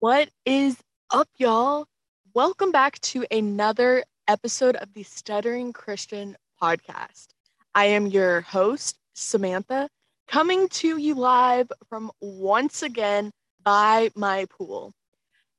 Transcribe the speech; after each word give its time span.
What 0.00 0.28
is 0.44 0.76
up, 1.10 1.26
y'all? 1.38 1.86
Welcome 2.34 2.70
back 2.70 3.00
to 3.00 3.24
another 3.30 4.04
episode 4.28 4.76
of 4.76 4.92
the 4.92 5.02
Stuttering 5.04 5.72
Christian 5.72 6.36
podcast. 6.62 7.28
I 7.74 7.86
am 7.86 8.06
your 8.06 8.42
host, 8.42 8.98
Samantha, 9.14 9.88
coming 10.28 10.68
to 10.68 10.98
you 10.98 11.14
live 11.14 11.72
from 11.88 12.10
once 12.20 12.82
again 12.82 13.30
by 13.64 14.10
my 14.14 14.44
pool. 14.50 14.92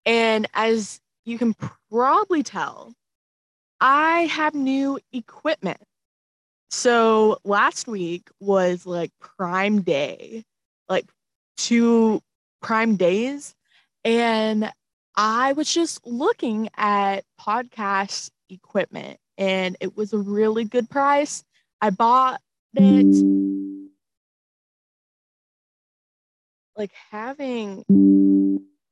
And 0.05 0.45
as 0.53 0.99
you 1.25 1.39
can 1.39 1.55
probably 1.89 2.43
tell, 2.43 2.93
I 3.81 4.27
have 4.27 4.53
new 4.53 4.99
equipment. 5.11 5.81
So 6.69 7.39
last 7.43 7.87
week 7.87 8.29
was 8.39 8.85
like 8.85 9.09
Prime 9.19 9.81
Day, 9.81 10.43
like 10.87 11.09
two 11.57 12.21
Prime 12.61 12.97
Days. 12.97 13.55
And 14.07 14.71
I 15.17 15.51
was 15.51 15.69
just 15.73 16.07
looking 16.07 16.69
at 16.77 17.25
podcast 17.41 18.29
equipment 18.49 19.19
and 19.37 19.75
it 19.81 19.97
was 19.97 20.13
a 20.13 20.17
really 20.17 20.63
good 20.63 20.89
price. 20.89 21.43
I 21.81 21.89
bought 21.89 22.39
it 22.73 23.03
like 26.77 26.93
having 27.11 27.83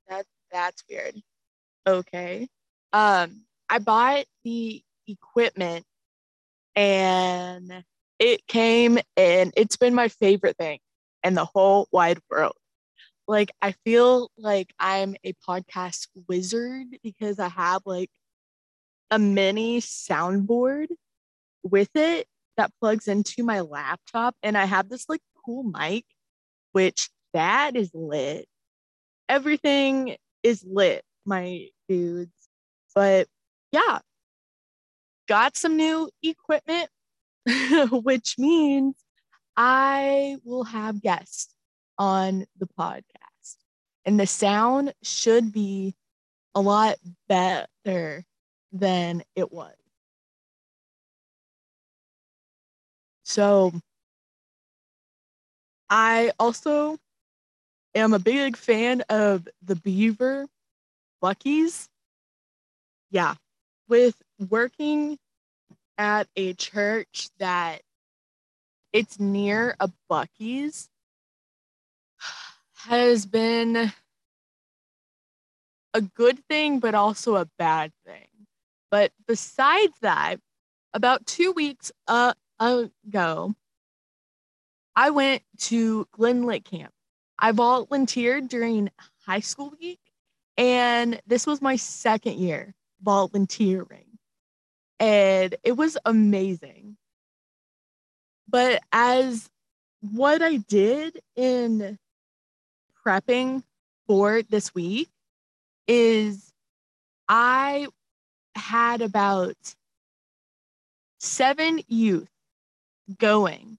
that 0.09 0.25
that's 0.51 0.83
weird. 0.89 1.15
Okay. 1.87 2.49
Um 2.91 3.45
I 3.69 3.79
bought 3.79 4.25
the 4.43 4.83
equipment 5.07 5.85
and 6.75 7.85
it 8.19 8.45
came 8.47 8.99
and 9.15 9.53
it's 9.55 9.77
been 9.77 9.95
my 9.95 10.09
favorite 10.09 10.57
thing 10.57 10.79
in 11.23 11.35
the 11.35 11.45
whole 11.45 11.87
wide 11.93 12.19
world. 12.29 12.55
Like 13.27 13.51
I 13.61 13.73
feel 13.85 14.29
like 14.37 14.73
I'm 14.79 15.15
a 15.23 15.33
podcast 15.47 16.07
wizard 16.27 16.87
because 17.03 17.39
I 17.39 17.49
have 17.49 17.81
like 17.85 18.11
a 19.11 19.19
mini 19.19 19.81
soundboard 19.81 20.87
with 21.63 21.89
it 21.95 22.27
that 22.57 22.71
plugs 22.79 23.07
into 23.07 23.43
my 23.43 23.61
laptop 23.61 24.35
and 24.43 24.57
I 24.57 24.65
have 24.65 24.89
this 24.89 25.09
like 25.09 25.21
cool 25.45 25.63
mic 25.63 26.05
which 26.71 27.09
that 27.33 27.75
is 27.77 27.91
lit. 27.93 28.47
Everything 29.29 30.17
is 30.43 30.65
lit, 30.67 31.03
my 31.25 31.67
dudes. 31.87 32.31
But 32.93 33.27
yeah, 33.71 33.99
got 35.27 35.55
some 35.55 35.77
new 35.77 36.09
equipment, 36.21 36.89
which 37.91 38.35
means 38.37 38.95
I 39.55 40.37
will 40.43 40.65
have 40.65 41.01
guests 41.01 41.53
on 41.97 42.45
the 42.57 42.67
podcast. 42.77 43.14
And 44.05 44.19
the 44.19 44.27
sound 44.27 44.93
should 45.01 45.51
be 45.51 45.95
a 46.53 46.61
lot 46.61 46.97
better 47.27 48.23
than 48.71 49.23
it 49.35 49.51
was. 49.51 49.73
So 53.23 53.73
I 55.89 56.31
also 56.39 56.97
am 57.95 58.13
a 58.13 58.19
big 58.19 58.55
fan 58.55 59.01
of 59.09 59.47
the 59.63 59.75
Beaver 59.75 60.47
Buc-ee's. 61.23 61.89
Yeah, 63.09 63.35
with 63.87 64.21
working 64.49 65.17
at 65.97 66.27
a 66.35 66.53
church 66.53 67.29
that 67.39 67.81
it's 68.93 69.19
near 69.19 69.75
a 69.79 69.89
Buc-ee's 70.09 70.89
has 72.87 73.25
been 73.25 73.91
a 75.93 76.01
good 76.01 76.39
thing, 76.47 76.79
but 76.79 76.93
also 76.93 77.35
a 77.35 77.49
bad 77.57 77.91
thing. 78.05 78.27
But 78.91 79.11
besides 79.27 79.93
that, 80.01 80.37
about 80.93 81.25
two 81.25 81.51
weeks 81.51 81.91
uh, 82.07 82.33
ago, 82.59 83.55
I 84.95 85.09
went 85.09 85.41
to 85.61 86.07
Glen 86.11 86.43
Lake 86.43 86.65
Camp. 86.65 86.93
I 87.39 87.51
volunteered 87.51 88.47
during 88.47 88.89
high 89.25 89.41
school 89.41 89.73
week, 89.79 89.99
and 90.57 91.19
this 91.27 91.45
was 91.45 91.61
my 91.61 91.75
second 91.75 92.37
year 92.37 92.73
volunteering. 93.01 94.05
And 94.99 95.55
it 95.63 95.73
was 95.73 95.97
amazing. 96.05 96.97
But 98.47 98.81
as 98.91 99.49
what 100.01 100.41
I 100.41 100.57
did 100.57 101.19
in 101.35 101.97
prepping 103.05 103.63
for 104.07 104.41
this 104.43 104.73
week 104.73 105.09
is 105.87 106.51
I 107.27 107.87
had 108.55 109.01
about 109.01 109.55
seven 111.19 111.81
youth 111.87 112.29
going. 113.17 113.77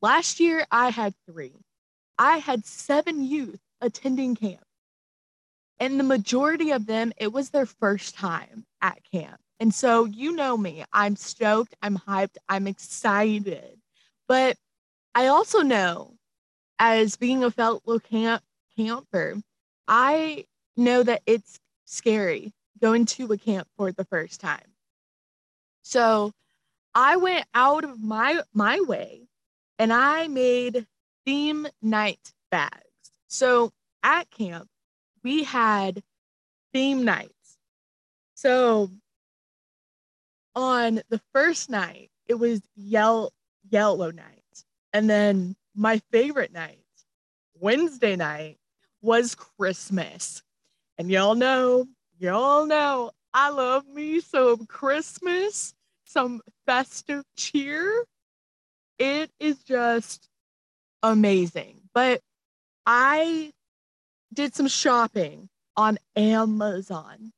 Last 0.00 0.40
year, 0.40 0.66
I 0.70 0.90
had 0.90 1.14
three. 1.26 1.54
I 2.18 2.38
had 2.38 2.66
seven 2.66 3.24
youth 3.24 3.60
attending 3.80 4.34
camp. 4.34 4.62
And 5.80 5.98
the 5.98 6.04
majority 6.04 6.72
of 6.72 6.86
them, 6.86 7.12
it 7.16 7.32
was 7.32 7.50
their 7.50 7.66
first 7.66 8.16
time 8.16 8.64
at 8.82 8.98
camp. 9.12 9.40
And 9.60 9.74
so, 9.74 10.04
you 10.04 10.34
know 10.34 10.56
me, 10.56 10.84
I'm 10.92 11.16
stoked, 11.16 11.74
I'm 11.82 11.96
hyped, 11.96 12.36
I'm 12.48 12.66
excited. 12.66 13.78
But 14.26 14.56
I 15.14 15.28
also 15.28 15.60
know, 15.62 16.17
as 16.78 17.16
being 17.16 17.44
a 17.44 17.50
fellow 17.50 17.98
camp 17.98 18.42
camper, 18.76 19.36
I 19.86 20.44
know 20.76 21.02
that 21.02 21.22
it's 21.26 21.58
scary 21.84 22.52
going 22.80 23.06
to 23.06 23.32
a 23.32 23.38
camp 23.38 23.66
for 23.76 23.92
the 23.92 24.04
first 24.04 24.40
time. 24.40 24.74
So 25.82 26.32
I 26.94 27.16
went 27.16 27.46
out 27.54 27.84
of 27.84 28.00
my 28.02 28.42
my 28.52 28.80
way 28.80 29.28
and 29.78 29.92
I 29.92 30.28
made 30.28 30.86
theme 31.24 31.66
night 31.82 32.32
bags. 32.50 32.82
So 33.28 33.72
at 34.02 34.30
camp, 34.30 34.68
we 35.22 35.44
had 35.44 36.02
theme 36.72 37.04
nights. 37.04 37.58
So 38.34 38.90
on 40.54 41.00
the 41.08 41.20
first 41.32 41.70
night, 41.70 42.10
it 42.26 42.34
was 42.34 42.60
yell 42.76 43.32
yellow 43.70 44.10
night. 44.10 44.64
And 44.92 45.08
then 45.08 45.56
my 45.78 46.00
favorite 46.10 46.52
night, 46.52 46.84
Wednesday 47.54 48.16
night, 48.16 48.58
was 49.00 49.36
Christmas. 49.36 50.42
And 50.98 51.08
y'all 51.08 51.36
know, 51.36 51.86
y'all 52.18 52.66
know, 52.66 53.12
I 53.32 53.50
love 53.50 53.86
me 53.86 54.20
some 54.20 54.66
Christmas, 54.66 55.74
some 56.04 56.40
festive 56.66 57.22
cheer. 57.36 58.04
It 58.98 59.30
is 59.38 59.62
just 59.62 60.28
amazing. 61.04 61.80
But 61.94 62.22
I 62.84 63.52
did 64.34 64.56
some 64.56 64.66
shopping 64.66 65.48
on 65.76 65.98
Amazon 66.16 67.32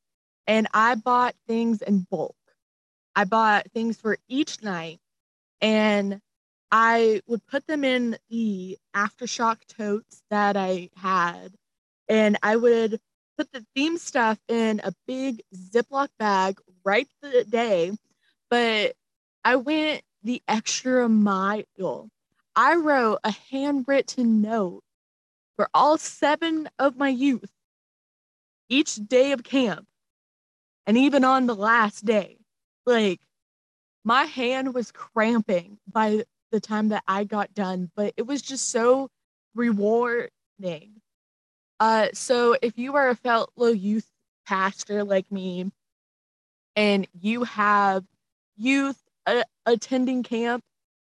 and 0.47 0.67
I 0.73 0.95
bought 0.95 1.35
things 1.47 1.83
in 1.83 2.07
bulk. 2.11 2.37
I 3.15 3.25
bought 3.25 3.71
things 3.73 4.01
for 4.01 4.17
each 4.29 4.63
night 4.63 4.99
and 5.61 6.21
I 6.73 7.23
would 7.27 7.45
put 7.47 7.67
them 7.67 7.85
in 7.85 8.17
the 8.29 8.79
aftershock 8.95 9.59
totes 9.67 10.23
that 10.31 10.57
I 10.57 10.91
had 10.97 11.55
and 12.09 12.37
I 12.43 12.57
would 12.57 13.01
put 13.39 13.53
the 13.53 13.65
theme 13.75 13.99
stuff 13.99 14.39
in 14.49 14.81
a 14.85 14.93
big 15.07 15.43
Ziploc 15.55 16.09
bag 16.19 16.61
right 16.85 17.09
the 17.23 17.45
day. 17.45 17.93
But 18.51 18.95
I 19.45 19.57
went 19.57 20.03
the 20.23 20.43
extra 20.47 21.09
mile. 21.09 22.11
I 22.57 22.75
wrote 22.75 23.21
a 23.25 23.31
handwritten 23.51 24.43
note 24.43 24.83
for 25.57 25.69
all 25.73 25.99
seven 25.99 26.69
of 26.79 26.97
my 26.97 27.09
youth 27.09 27.51
each 28.69 28.97
day 28.97 29.33
of 29.33 29.43
camp 29.43 29.87
and 30.87 30.99
even 30.99 31.25
on 31.25 31.47
the 31.47 31.55
last 31.55 32.05
day. 32.05 32.39
Like, 32.87 33.21
my 34.05 34.25
hand 34.25 34.75
was 34.75 34.91
cramping 34.91 35.79
by 35.91 36.25
the 36.51 36.61
time 36.61 36.89
that 36.89 37.05
I 37.07 37.25
got 37.25 37.55
done, 37.55 37.91
but 37.95 38.15
it 38.17 38.27
was 38.27 38.43
just 38.43 38.71
so 38.71 39.09
rewarding. 39.55 41.01
Uh, 41.79 42.09
so 42.13 42.57
if 42.61 42.79
you 42.79 42.97
are 42.97 43.09
a 43.09 43.15
fellow 43.15 43.49
youth 43.57 44.09
pastor 44.47 45.05
like 45.05 45.31
me, 45.31 45.71
and 46.77 47.07
you 47.21 47.45
have 47.45 48.05
youth 48.57 49.01
uh, 49.27 49.43
attending 49.67 50.23
camp 50.23 50.63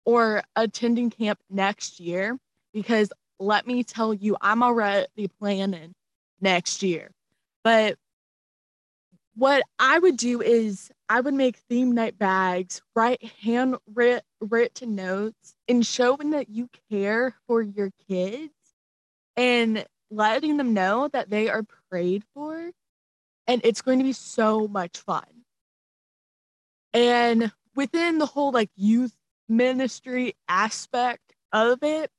or 0.06 0.44
attending 0.56 1.10
camp 1.10 1.40
next 1.50 2.00
year, 2.00 2.38
because 2.74 3.12
let 3.40 3.68
me 3.68 3.84
tell 3.84 4.14
you, 4.14 4.38
I'm 4.40 4.64
already 4.64 5.28
planning 5.40 5.94
next 6.40 6.84
year. 6.84 7.12
But 7.64 7.98
what 9.36 9.64
I 9.80 10.00
would 10.00 10.18
do 10.18 10.42
is 10.42 10.92
I 11.10 11.22
would 11.22 11.34
make 11.34 11.58
theme 11.58 11.94
night 11.94 12.18
bags, 12.18 12.82
write 12.96 13.24
handwritten 13.42 14.22
notes, 14.88 15.56
and 15.68 15.86
showing 15.86 16.32
that 16.32 16.50
you 16.50 16.70
care 16.90 17.36
for 17.48 17.62
your 17.62 17.92
kids. 18.08 18.54
And 19.38 19.86
letting 20.12 20.58
them 20.58 20.74
know 20.74 21.08
that 21.14 21.30
they 21.30 21.50
are 21.50 21.64
prayed 21.90 22.24
for 22.34 22.72
and 23.48 23.62
it's 23.64 23.82
going 23.82 23.98
to 23.98 24.04
be 24.04 24.14
so 24.14 24.68
much 24.68 24.98
fun. 25.00 25.24
And 26.94 27.52
within 27.76 28.18
the 28.18 28.26
whole 28.26 28.52
like 28.52 28.70
youth 28.76 29.16
ministry 29.48 30.36
aspect 30.48 31.34
of 31.52 31.84
it, 31.84 32.12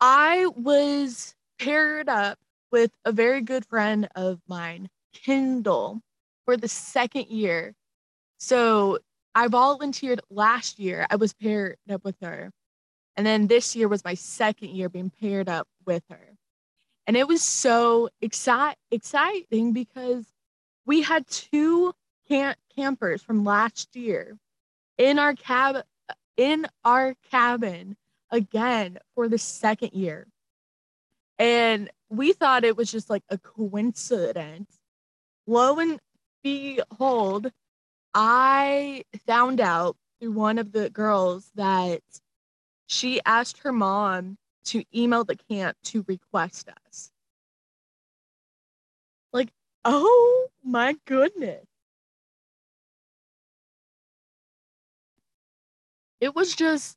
I 0.00 0.46
was 0.56 1.34
paired 1.58 2.08
up 2.08 2.38
with 2.70 2.90
a 3.04 3.12
very 3.12 3.40
good 3.40 3.64
friend 3.66 4.08
of 4.14 4.40
mine, 4.46 4.88
Kendall, 5.12 6.00
for 6.44 6.56
the 6.56 6.68
second 6.68 7.26
year. 7.28 7.74
So 8.38 8.98
I 9.34 9.48
volunteered 9.48 10.20
last 10.30 10.78
year. 10.78 11.06
I 11.10 11.16
was 11.16 11.32
paired 11.32 11.76
up 11.90 12.04
with 12.04 12.16
her. 12.22 12.50
And 13.16 13.26
then 13.26 13.46
this 13.46 13.74
year 13.74 13.88
was 13.88 14.04
my 14.04 14.14
second 14.14 14.70
year 14.70 14.88
being 14.88 15.10
paired 15.10 15.48
up 15.48 15.66
with 15.86 16.04
her. 16.10 16.36
And 17.06 17.16
it 17.16 17.26
was 17.26 17.42
so 17.42 18.10
exci- 18.22 18.74
exciting 18.90 19.72
because 19.72 20.26
we 20.86 21.02
had 21.02 21.26
two 21.26 21.94
camp- 22.28 22.58
campers 22.76 23.22
from 23.22 23.44
last 23.44 23.96
year 23.96 24.36
in 24.98 25.18
our 25.18 25.34
cab 25.34 25.82
in 26.36 26.66
our 26.84 27.14
cabin 27.30 27.96
again 28.30 28.98
for 29.14 29.28
the 29.28 29.38
second 29.38 29.92
year. 29.92 30.26
And 31.38 31.90
we 32.08 32.32
thought 32.32 32.64
it 32.64 32.76
was 32.76 32.90
just 32.90 33.10
like 33.10 33.24
a 33.28 33.38
coincidence. 33.38 34.78
Lo 35.46 35.78
and 35.78 35.98
behold, 36.42 37.50
I 38.14 39.04
found 39.26 39.60
out 39.60 39.96
through 40.20 40.32
one 40.32 40.58
of 40.58 40.72
the 40.72 40.90
girls 40.90 41.50
that 41.54 42.02
she 42.86 43.20
asked 43.24 43.58
her 43.58 43.72
mom 43.72 44.38
to 44.64 44.84
email 44.94 45.24
the 45.24 45.36
camp 45.36 45.76
to 45.84 46.04
request 46.08 46.68
us. 46.86 47.10
Like, 49.32 49.50
oh 49.84 50.48
my 50.64 50.96
goodness. 51.04 51.64
It 56.20 56.34
was 56.34 56.54
just 56.54 56.96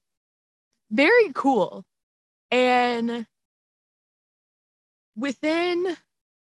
very 0.89 1.31
cool. 1.33 1.83
And 2.49 3.27
within 5.15 5.95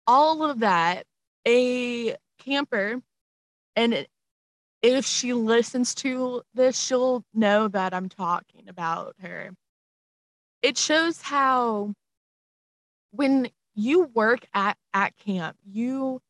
all 0.07 0.43
of 0.43 0.59
that, 0.59 1.05
a 1.47 2.15
camper, 2.39 3.01
and 3.75 4.07
if 4.83 5.05
she 5.05 5.31
listens 5.33 5.95
to 5.95 6.43
this, 6.53 6.77
she'll 6.77 7.23
know 7.33 7.69
that 7.69 7.93
I'm 7.93 8.09
talking 8.09 8.67
about 8.67 9.15
her. 9.21 9.51
It 10.61 10.77
shows 10.77 11.21
how 11.21 11.93
when 13.11 13.49
you 13.75 14.03
work 14.13 14.45
at, 14.53 14.77
at 14.93 15.17
camp, 15.17 15.57
you 15.65 16.21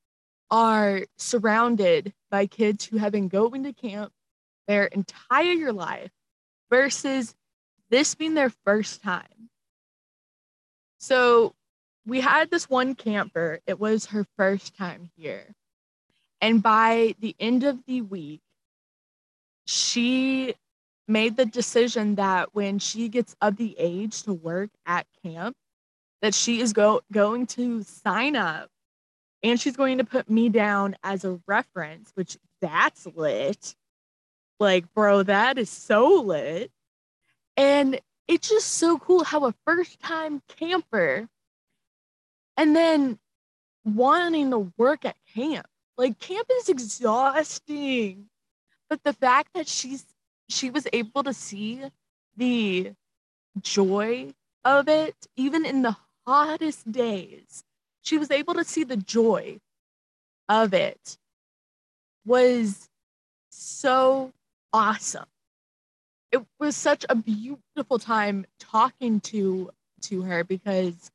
are 0.52 1.02
surrounded 1.18 2.14
by 2.30 2.46
kids 2.46 2.86
who 2.86 2.98
have 2.98 3.12
been 3.12 3.28
going 3.28 3.64
to 3.64 3.74
camp 3.74 4.14
their 4.68 4.86
entire 4.86 5.74
life 5.74 6.12
versus 6.70 7.36
this 7.90 8.14
being 8.14 8.36
their 8.36 8.52
first 8.64 9.02
time. 9.02 9.50
So 11.00 11.54
we 12.06 12.22
had 12.22 12.52
this 12.52 12.70
one 12.70 12.94
camper, 12.94 13.60
it 13.66 13.80
was 13.80 14.08
her 14.08 14.26
first 14.38 14.78
time 14.78 15.10
here. 15.18 15.56
And 16.40 16.62
by 16.62 17.16
the 17.20 17.36
end 17.40 17.64
of 17.64 17.80
the 17.86 18.02
week, 18.02 18.42
she 19.66 20.56
made 21.08 21.38
the 21.38 21.46
decision 21.46 22.16
that 22.16 22.54
when 22.54 22.80
she 22.80 23.10
gets 23.10 23.36
of 23.42 23.58
the 23.58 23.76
age 23.78 24.24
to 24.24 24.34
work 24.34 24.70
at 24.86 25.06
camp, 25.24 25.56
that 26.22 26.34
she 26.34 26.62
is 26.62 26.74
go- 26.74 27.02
going 27.12 27.46
to 27.46 27.84
sign 27.84 28.36
up 28.36 28.70
and 29.44 29.60
she's 29.60 29.76
going 29.76 29.98
to 29.98 30.06
put 30.06 30.30
me 30.30 30.50
down 30.50 30.96
as 31.04 31.26
a 31.26 31.40
reference, 31.48 32.12
which 32.16 32.38
that's 32.62 33.06
lit. 33.14 33.76
Like, 34.60 34.92
bro, 34.94 35.24
that 35.24 35.58
is 35.58 35.70
so 35.70 36.22
lit. 36.22 36.72
And 37.58 38.00
it's 38.28 38.50
just 38.50 38.70
so 38.70 38.98
cool 38.98 39.24
how 39.24 39.46
a 39.46 39.54
first 39.66 40.00
time 40.00 40.42
camper 40.48 41.28
and 42.56 42.76
then 42.76 43.20
wanting 43.84 44.52
to 44.52 44.72
work 44.78 45.06
at 45.06 45.18
camp. 45.36 45.68
Like 45.98 46.20
camp 46.20 46.48
is 46.60 46.70
exhausting. 46.70 48.30
But 48.90 49.04
the 49.04 49.14
fact 49.14 49.50
that 49.56 49.68
she's 49.68 50.06
she 50.50 50.70
was 50.70 50.88
able 50.94 51.24
to 51.24 51.34
see 51.34 51.84
the 52.38 52.94
joy 53.62 54.34
of 54.66 54.88
it 54.88 55.16
even 55.36 55.66
in 55.66 55.82
the 55.82 55.96
hottest 56.28 56.92
days. 56.92 57.64
She 58.02 58.18
was 58.18 58.32
able 58.32 58.54
to 58.56 58.64
see 58.64 58.84
the 58.84 58.98
joy 58.98 59.60
of 60.50 60.74
it 60.74 61.18
was 62.26 62.90
so 63.50 64.32
awesome 64.74 65.26
it 66.34 66.42
was 66.60 66.76
such 66.76 67.06
a 67.10 67.16
beautiful 67.16 68.00
time 68.00 68.46
talking 68.60 69.20
to 69.22 69.70
to 70.02 70.24
her 70.24 70.44
because 70.44 71.12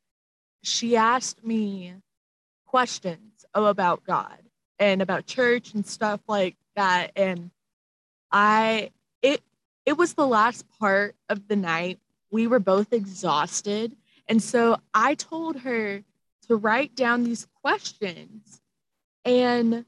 she 0.63 0.95
asked 0.95 1.45
me 1.45 1.93
questions 2.65 3.45
about 3.53 4.03
God 4.05 4.39
and 4.79 5.01
about 5.01 5.25
church 5.25 5.73
and 5.73 5.85
stuff 5.85 6.21
like 6.27 6.55
that 6.77 7.11
and 7.17 7.51
I 8.31 8.91
it 9.21 9.41
it 9.85 9.97
was 9.97 10.13
the 10.13 10.27
last 10.27 10.65
part 10.79 11.15
of 11.29 11.47
the 11.47 11.55
night 11.55 11.99
we 12.31 12.47
were 12.47 12.59
both 12.59 12.93
exhausted 12.93 13.95
and 14.27 14.41
so 14.41 14.77
I 14.93 15.15
told 15.15 15.57
her 15.61 16.03
to 16.47 16.55
write 16.55 16.95
down 16.95 17.23
these 17.23 17.47
questions 17.61 18.61
and 19.25 19.85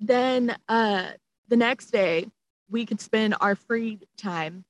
then 0.00 0.56
uh 0.68 1.12
the 1.48 1.56
next 1.56 1.90
day 1.90 2.26
we 2.70 2.86
could 2.86 3.00
spend 3.00 3.34
our 3.40 3.54
free 3.54 4.00
time 4.16 4.64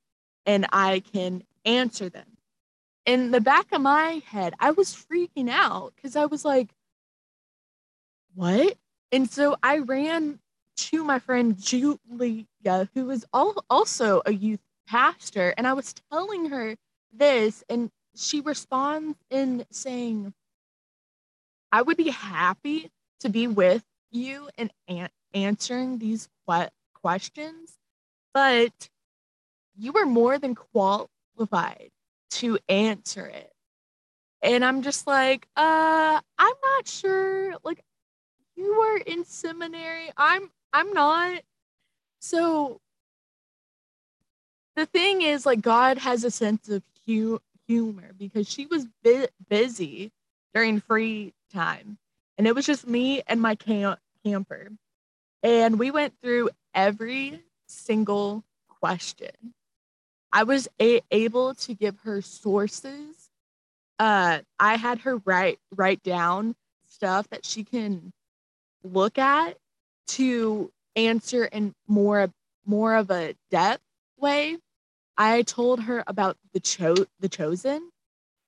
and 0.44 0.66
I 0.72 1.00
can 1.12 1.44
answer 1.64 2.08
them. 2.08 2.26
In 3.06 3.30
the 3.30 3.40
back 3.40 3.72
of 3.72 3.80
my 3.80 4.22
head, 4.26 4.54
I 4.58 4.72
was 4.72 4.94
freaking 4.94 5.48
out 5.48 5.92
because 5.94 6.16
I 6.16 6.26
was 6.26 6.44
like, 6.44 6.70
what? 8.34 8.76
And 9.10 9.30
so 9.30 9.56
I 9.62 9.78
ran 9.78 10.38
to 10.76 11.04
my 11.04 11.18
friend 11.18 11.58
Julia, 11.60 12.46
who 12.94 13.10
all, 13.32 13.64
also 13.70 14.22
a 14.26 14.32
youth 14.32 14.60
pastor, 14.86 15.54
and 15.56 15.66
I 15.66 15.72
was 15.74 15.94
telling 16.10 16.50
her 16.50 16.76
this, 17.12 17.64
and 17.68 17.90
she 18.16 18.40
responds 18.40 19.18
in 19.30 19.64
saying, 19.70 20.34
I 21.70 21.82
would 21.82 21.96
be 21.96 22.10
happy 22.10 22.90
to 23.20 23.28
be 23.28 23.46
with 23.46 23.84
you 24.10 24.48
and 24.58 24.70
an- 24.88 25.08
answering 25.34 25.98
these 25.98 26.28
que- 26.48 26.68
questions 26.94 27.78
but 28.34 28.88
you 29.76 29.92
were 29.92 30.06
more 30.06 30.38
than 30.38 30.54
qualified 30.54 31.90
to 32.30 32.58
answer 32.68 33.26
it. 33.26 33.52
And 34.42 34.64
I'm 34.64 34.82
just 34.82 35.06
like, 35.06 35.46
uh, 35.56 36.20
I'm 36.38 36.54
not 36.62 36.88
sure. 36.88 37.54
Like, 37.62 37.82
you 38.56 38.78
were 38.78 38.98
in 38.98 39.24
seminary. 39.24 40.10
I'm 40.16 40.50
I'm 40.72 40.92
not. 40.92 41.42
So 42.20 42.80
the 44.76 44.86
thing 44.86 45.22
is, 45.22 45.44
like, 45.44 45.60
God 45.60 45.98
has 45.98 46.24
a 46.24 46.30
sense 46.30 46.68
of 46.68 46.82
hu- 47.06 47.40
humor 47.66 48.12
because 48.18 48.48
she 48.48 48.66
was 48.66 48.86
bi- 49.04 49.28
busy 49.48 50.12
during 50.54 50.80
free 50.80 51.34
time, 51.52 51.98
and 52.38 52.46
it 52.46 52.54
was 52.54 52.66
just 52.66 52.86
me 52.86 53.22
and 53.26 53.40
my 53.40 53.54
camp- 53.54 54.00
camper, 54.24 54.70
and 55.42 55.78
we 55.78 55.90
went 55.90 56.14
through 56.22 56.50
every 56.74 57.42
single 57.66 58.44
question. 58.68 59.54
I 60.32 60.44
was 60.44 60.68
a- 60.80 61.02
able 61.10 61.54
to 61.56 61.74
give 61.74 62.00
her 62.00 62.22
sources. 62.22 63.30
Uh, 63.98 64.40
I 64.58 64.76
had 64.76 65.00
her 65.00 65.18
write 65.18 65.60
write 65.74 66.02
down 66.02 66.56
stuff 66.88 67.28
that 67.28 67.44
she 67.44 67.64
can 67.64 68.12
look 68.82 69.18
at 69.18 69.58
to 70.08 70.70
answer 70.96 71.44
in 71.44 71.74
more 71.86 72.30
more 72.64 72.94
of 72.94 73.10
a 73.10 73.34
depth 73.50 73.82
way. 74.18 74.58
I 75.16 75.42
told 75.42 75.80
her 75.84 76.04
about 76.06 76.36
the 76.52 76.60
cho- 76.60 77.06
the 77.20 77.28
chosen. 77.28 77.90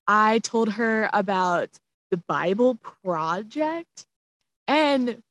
I 0.07 0.39
told 0.41 0.75
her 0.75 1.09
about 1.13 1.71
the 2.11 2.17
Bible 2.17 2.77
project 3.03 4.07
and 4.69 5.23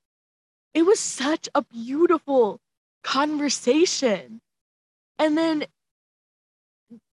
it 0.74 0.86
was 0.86 1.00
such 1.00 1.48
a 1.54 1.62
beautiful 1.62 2.60
conversation. 3.04 4.42
And 5.20 5.38
then 5.38 5.66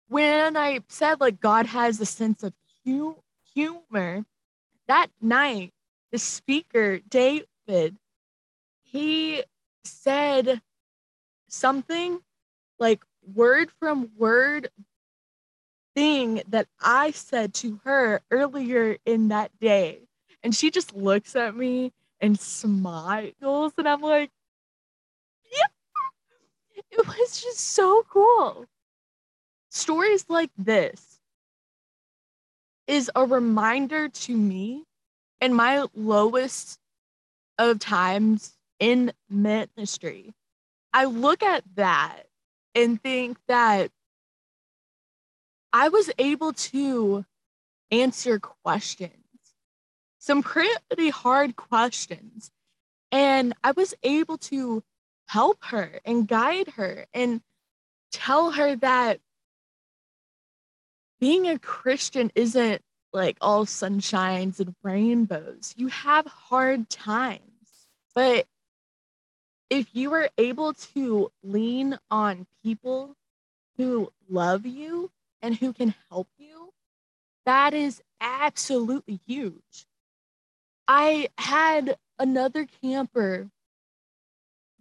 when 0.09 0.57
I 0.57 0.81
said 0.89 1.21
like 1.21 1.41
God 1.41 1.67
has 1.67 2.01
a 2.01 2.07
sense 2.07 2.43
of 2.43 2.53
hu- 2.85 3.23
humor, 3.55 4.25
that 4.89 5.09
night 5.21 5.73
the 6.11 6.19
speaker 6.19 6.99
David 7.09 7.97
he 8.91 9.45
said 9.85 10.61
something 11.49 12.21
like 12.79 13.03
word 13.35 13.71
from 13.79 14.11
word 14.19 14.71
thing 15.95 16.43
that 16.49 16.67
I 16.81 17.13
said 17.13 17.55
to 17.55 17.81
her 17.85 18.21
earlier 18.31 18.97
in 19.05 19.29
that 19.29 19.51
day. 19.61 20.01
And 20.43 20.55
she 20.55 20.71
just 20.71 20.97
looks 20.97 21.37
at 21.37 21.57
me 21.57 21.93
and 22.21 22.39
smiles. 22.39 23.73
And 23.79 23.89
I'm 23.89 24.01
like, 24.01 24.31
yeah, 25.53 26.83
it 26.91 27.07
was 27.07 27.41
just 27.41 27.61
so 27.61 28.05
cool. 28.09 28.67
Stories 29.71 30.25
like 30.29 30.51
this 30.59 31.21
is 32.89 33.11
a 33.15 33.25
reminder 33.25 34.09
to 34.09 34.37
me 34.37 34.85
in 35.41 35.55
my 35.55 35.87
lowest 35.95 36.79
of 37.59 37.79
times 37.79 38.57
in 38.81 39.13
ministry. 39.29 40.35
I 40.93 41.05
look 41.05 41.43
at 41.45 41.63
that 41.77 42.25
and 42.75 43.01
think 43.01 43.39
that 43.47 43.93
I 45.73 45.89
was 45.89 46.11
able 46.19 46.53
to 46.53 47.25
answer 47.93 48.41
questions, 48.41 49.13
some 50.19 50.43
pretty 50.43 51.11
hard 51.11 51.55
questions. 51.55 52.51
And 53.13 53.55
I 53.63 53.73
was 53.73 53.95
able 54.03 54.39
to 54.39 54.83
help 55.27 55.65
her 55.67 56.01
and 56.05 56.27
guide 56.27 56.69
her 56.77 57.07
and 57.15 57.41
tell 58.13 58.53
her 58.53 58.77
that 58.77 59.21
being 61.21 61.49
a 61.49 61.59
Christian 61.59 62.33
isn't 62.35 62.83
like 63.13 63.37
all 63.41 63.67
sunshines 63.67 64.61
and 64.61 64.75
rainbows. 64.83 65.75
You 65.77 65.89
have 65.89 66.27
hard 66.27 66.89
times. 66.89 67.41
But 68.15 68.47
if 69.71 69.87
you 69.93 70.13
are 70.15 70.29
able 70.37 70.75
to 70.75 71.31
lean 71.45 71.99
on 72.11 72.47
people 72.63 73.15
who 73.77 74.13
love 74.29 74.67
you 74.67 75.11
and 75.41 75.57
who 75.57 75.73
can 75.73 75.95
help 76.11 76.29
you, 76.37 76.73
that 77.47 77.73
is 77.73 78.03
absolutely 78.21 79.21
huge. 79.27 79.87
I 80.89 81.29
had 81.39 81.97
another 82.19 82.67
camper, 82.83 83.49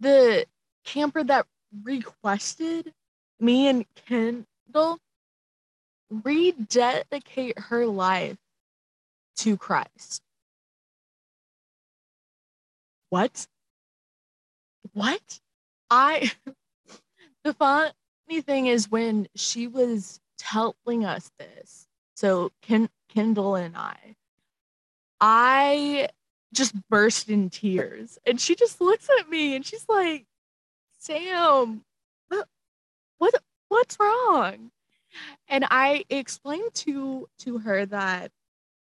the 0.00 0.44
camper 0.84 1.22
that 1.22 1.46
requested 1.84 2.92
me 3.38 3.68
and 3.68 3.86
Kendall 3.94 4.98
rededicate 6.10 7.58
her 7.58 7.86
life 7.86 8.36
to 9.36 9.56
Christ. 9.56 10.20
What? 13.08 13.46
What? 14.92 15.40
I, 15.90 16.30
the 17.44 17.54
funny 17.54 17.92
thing 18.42 18.66
is 18.66 18.90
when 18.90 19.28
she 19.34 19.66
was 19.66 20.20
telling 20.38 21.04
us 21.04 21.30
this, 21.38 21.86
so 22.14 22.52
Ken, 22.62 22.88
Kendall 23.08 23.56
and 23.56 23.76
I, 23.76 24.16
I 25.20 26.08
just 26.52 26.74
burst 26.88 27.28
in 27.28 27.50
tears. 27.50 28.18
And 28.26 28.40
she 28.40 28.54
just 28.54 28.80
looks 28.80 29.08
at 29.18 29.28
me 29.28 29.54
and 29.54 29.64
she's 29.64 29.86
like, 29.88 30.26
Sam, 30.98 31.82
what, 32.28 32.48
what 33.18 33.34
what's 33.68 33.96
wrong? 33.98 34.70
And 35.48 35.66
I 35.70 36.04
explained 36.10 36.74
to 36.74 37.28
to 37.40 37.58
her 37.58 37.86
that 37.86 38.30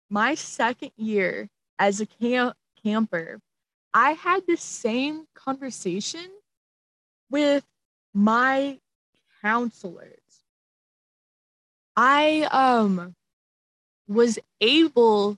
my 0.10 0.36
second 0.36 0.92
year 0.98 1.50
as 1.80 2.02
a 2.02 2.06
camp 2.06 2.56
camper, 2.84 3.40
I 3.94 4.12
had 4.12 4.46
the 4.48 4.58
same 4.58 5.26
conversation 5.34 6.30
with 7.30 7.64
my 8.14 8.80
counselors. 9.42 10.44
I 11.96 12.48
um 12.52 13.16
was 14.08 14.40
able 14.62 15.38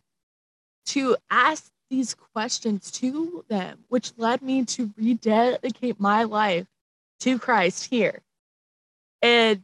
to 0.87 1.15
ask 1.29 1.71
these 1.89 2.13
questions 2.13 2.91
to 2.91 3.43
them, 3.47 3.79
which 3.87 4.13
led 4.17 4.41
me 4.41 4.65
to 4.65 4.93
rededicate 4.97 5.99
my 5.99 6.23
life 6.23 6.67
to 7.21 7.39
Christ 7.39 7.85
here. 7.85 8.21
And 9.21 9.63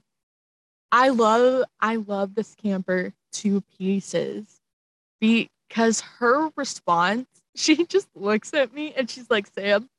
I 0.92 1.10
love 1.10 1.66
I 1.80 1.98
love 1.98 2.36
this 2.36 2.56
camper 2.56 3.14
to 3.34 3.62
pieces 3.78 4.60
because 5.20 6.02
her 6.02 6.50
response, 6.56 7.28
she 7.58 7.86
just 7.86 8.08
looks 8.16 8.54
at 8.54 8.74
me 8.74 8.94
and 8.96 9.10
she's 9.10 9.30
like, 9.30 9.48
Sam, 9.48 9.90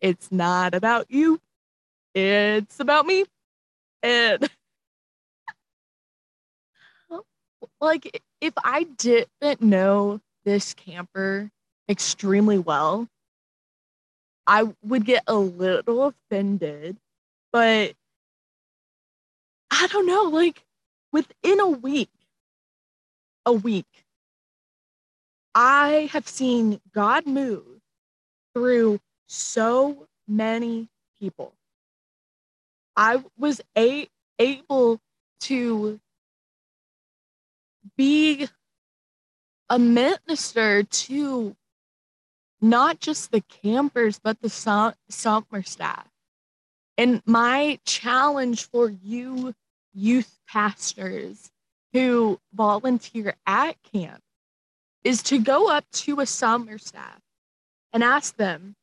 it's 0.00 0.30
not 0.30 0.74
about 0.74 1.10
you. 1.10 1.40
It's 2.14 2.78
about 2.78 3.06
me. 3.06 3.24
And 4.02 4.48
like 7.80 8.22
if 8.40 8.52
I 8.62 8.84
didn't 8.84 9.60
know 9.60 10.20
this 10.44 10.74
camper 10.74 11.50
extremely 11.88 12.58
well, 12.58 13.08
I 14.46 14.72
would 14.82 15.04
get 15.04 15.24
a 15.26 15.34
little 15.34 16.04
offended, 16.04 16.98
but 17.52 17.94
I 19.70 19.86
don't 19.88 20.06
know, 20.06 20.24
like 20.24 20.62
within 21.12 21.60
a 21.60 21.68
week, 21.68 22.10
a 23.46 23.52
week, 23.52 24.03
I 25.54 26.08
have 26.12 26.26
seen 26.26 26.80
God 26.92 27.26
move 27.26 27.80
through 28.54 29.00
so 29.26 30.08
many 30.26 30.88
people. 31.20 31.54
I 32.96 33.24
was 33.38 33.60
a- 33.76 34.08
able 34.38 35.00
to 35.40 36.00
be 37.96 38.48
a 39.68 39.78
minister 39.78 40.82
to 40.82 41.56
not 42.60 43.00
just 43.00 43.30
the 43.30 43.42
campers, 43.42 44.18
but 44.18 44.40
the 44.40 44.48
summer 44.48 45.62
staff. 45.62 46.08
And 46.96 47.22
my 47.26 47.78
challenge 47.84 48.68
for 48.68 48.88
you 48.88 49.54
youth 49.92 50.38
pastors 50.48 51.50
who 51.92 52.40
volunteer 52.52 53.36
at 53.46 53.76
camp 53.92 54.23
is 55.04 55.22
to 55.24 55.38
go 55.38 55.70
up 55.70 55.84
to 55.92 56.20
a 56.20 56.26
summer 56.26 56.78
staff 56.78 57.20
and 57.92 58.02
ask 58.02 58.36
them, 58.36 58.74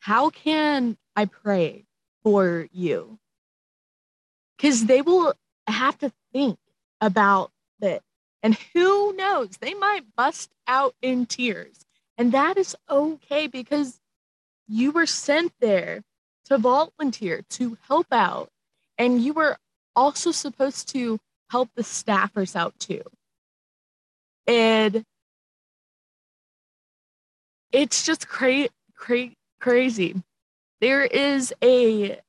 How 0.00 0.30
can 0.30 0.96
I 1.14 1.26
pray 1.26 1.84
for 2.22 2.68
you? 2.72 3.18
Because 4.56 4.86
they 4.86 5.02
will 5.02 5.34
have 5.66 5.98
to 5.98 6.12
think 6.32 6.58
about 7.00 7.50
it. 7.80 8.02
And 8.42 8.56
who 8.72 9.12
knows, 9.14 9.50
they 9.60 9.74
might 9.74 10.16
bust 10.16 10.50
out 10.66 10.94
in 11.02 11.26
tears. 11.26 11.84
And 12.18 12.32
that 12.32 12.56
is 12.56 12.76
okay 12.90 13.46
because 13.46 14.00
you 14.68 14.90
were 14.90 15.06
sent 15.06 15.52
there 15.60 16.02
to 16.46 16.58
volunteer, 16.58 17.42
to 17.50 17.78
help 17.88 18.06
out. 18.12 18.50
And 18.98 19.22
you 19.22 19.32
were 19.32 19.58
also 19.94 20.30
supposed 20.32 20.88
to 20.88 21.18
help 21.50 21.70
the 21.74 21.82
staffers 21.82 22.56
out 22.56 22.78
too. 22.78 23.02
And 24.46 25.04
it's 27.72 28.04
just 28.04 28.28
cra- 28.28 28.68
cra- 28.94 29.34
crazy. 29.60 30.14
There 30.80 31.04
is 31.04 31.52
a 31.62 32.20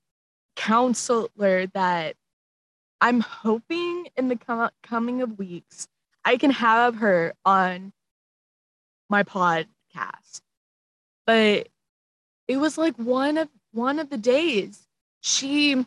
counselor 0.55 1.67
that 1.67 2.15
I'm 3.01 3.19
hoping 3.19 4.07
in 4.15 4.29
the 4.29 4.35
com- 4.35 4.69
coming 4.81 5.21
of 5.21 5.37
weeks 5.37 5.87
I 6.25 6.37
can 6.37 6.51
have 6.51 6.95
her 6.95 7.33
on 7.45 7.91
my 9.09 9.23
podcast. 9.23 10.41
But 11.25 11.67
it 12.47 12.57
was 12.57 12.77
like 12.77 12.95
one 12.97 13.37
of 13.37 13.49
one 13.71 13.99
of 13.99 14.09
the 14.09 14.17
days 14.17 14.87
she 15.21 15.85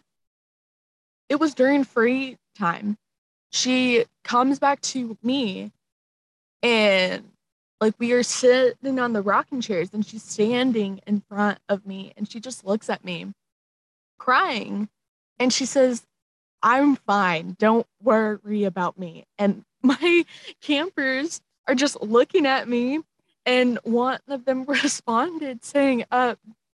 it 1.29 1.41
was 1.41 1.55
during 1.55 1.85
free 1.85 2.39
time. 2.59 2.97
She 3.51 4.05
comes 4.25 4.59
back 4.59 4.81
to 4.83 5.17
me 5.23 5.73
and 6.63 7.25
like 7.81 7.95
we 7.99 8.13
are 8.13 8.23
sitting 8.23 8.99
on 8.99 9.13
the 9.13 9.23
rocking 9.23 9.61
chairs 9.61 9.91
and 9.93 10.05
she's 10.05 10.23
standing 10.23 11.01
in 11.07 11.23
front 11.29 11.59
of 11.69 11.87
me 11.87 12.13
and 12.17 12.31
she 12.31 12.41
just 12.41 12.65
looks 12.65 12.89
at 12.89 13.05
me 13.05 13.33
crying 14.19 14.89
and 15.39 15.53
she 15.53 15.67
says 15.67 16.07
i'm 16.63 16.97
fine. 16.97 17.55
Don't 17.59 17.87
worry 18.03 18.65
about 18.65 18.99
me. 18.99 19.25
And 19.39 19.65
my 19.83 20.25
campers 20.61 21.41
are 21.69 21.75
just 21.75 22.01
looking 22.03 22.47
at 22.47 22.69
me 22.69 23.01
and 23.45 23.79
one 23.85 24.19
of 24.29 24.45
them 24.45 24.65
responded 24.69 25.65
saying 25.65 26.05
uh 26.11 26.35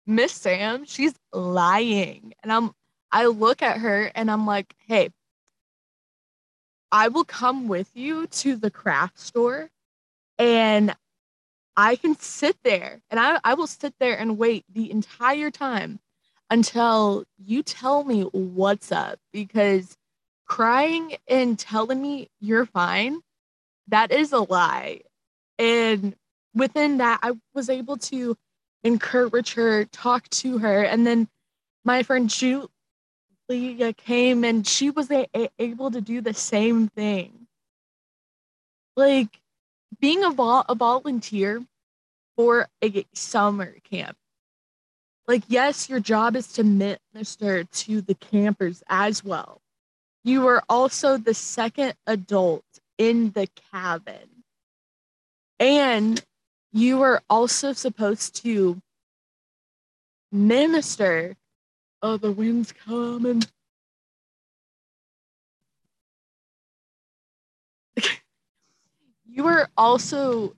miss 0.05 0.33
sam 0.33 0.85
she's 0.85 1.13
lying. 1.31 2.33
And 2.43 2.51
i'm 2.51 2.73
I 3.11 3.25
look 3.27 3.61
at 3.61 3.77
her 3.79 4.11
and 4.15 4.29
I'm 4.29 4.45
like, 4.45 4.75
hey, 4.87 5.09
I 6.91 7.07
will 7.07 7.23
come 7.23 7.67
with 7.67 7.91
you 7.93 8.27
to 8.27 8.55
the 8.55 8.71
craft 8.71 9.19
store 9.19 9.69
and 10.39 10.95
I 11.75 11.95
can 11.95 12.17
sit 12.19 12.57
there 12.63 13.01
and 13.09 13.19
I, 13.19 13.39
I 13.43 13.53
will 13.53 13.67
sit 13.67 13.93
there 13.99 14.17
and 14.17 14.37
wait 14.37 14.65
the 14.73 14.91
entire 14.91 15.51
time 15.51 15.99
until 16.49 17.25
you 17.43 17.63
tell 17.63 18.03
me 18.03 18.23
what's 18.23 18.91
up 18.91 19.19
because 19.31 19.95
crying 20.45 21.15
and 21.27 21.57
telling 21.57 22.01
me 22.01 22.29
you're 22.39 22.65
fine, 22.65 23.19
that 23.89 24.11
is 24.11 24.31
a 24.33 24.39
lie. 24.39 25.01
And 25.59 26.15
within 26.55 26.97
that, 26.97 27.19
I 27.21 27.33
was 27.53 27.69
able 27.69 27.97
to 27.97 28.35
encourage 28.83 29.53
her, 29.53 29.85
talk 29.85 30.29
to 30.29 30.57
her. 30.59 30.83
And 30.83 31.05
then 31.05 31.27
my 31.85 32.03
friend 32.03 32.29
Julia 32.29 32.67
came 33.97 34.43
and 34.43 34.65
she 34.65 34.89
was 34.89 35.11
a- 35.11 35.49
able 35.59 35.91
to 35.91 36.01
do 36.01 36.21
the 36.21 36.33
same 36.33 36.87
thing. 36.89 37.47
Like 38.95 39.39
being 39.99 40.23
a, 40.23 40.29
vol- 40.29 40.65
a 40.67 40.75
volunteer 40.75 41.63
for 42.35 42.67
a 42.83 43.05
summer 43.13 43.75
camp. 43.89 44.17
Like, 45.27 45.43
yes, 45.47 45.89
your 45.89 45.99
job 45.99 46.35
is 46.35 46.53
to 46.53 46.63
minister 46.63 47.65
to 47.65 48.01
the 48.01 48.15
campers 48.15 48.83
as 48.87 49.23
well. 49.23 49.61
You 50.23 50.47
are 50.47 50.63
also 50.69 51.17
the 51.17 51.33
second 51.33 51.95
adult 52.05 52.63
in 52.97 53.31
the 53.31 53.47
cabin. 53.71 54.43
And 55.59 56.23
you 56.71 57.01
are 57.01 57.21
also 57.29 57.73
supposed 57.73 58.43
to 58.43 58.81
minister. 60.31 61.35
Oh, 62.01 62.17
the 62.17 62.31
wind's 62.31 62.71
coming. 62.71 63.43
You 69.37 69.47
are 69.47 69.69
also 69.77 70.53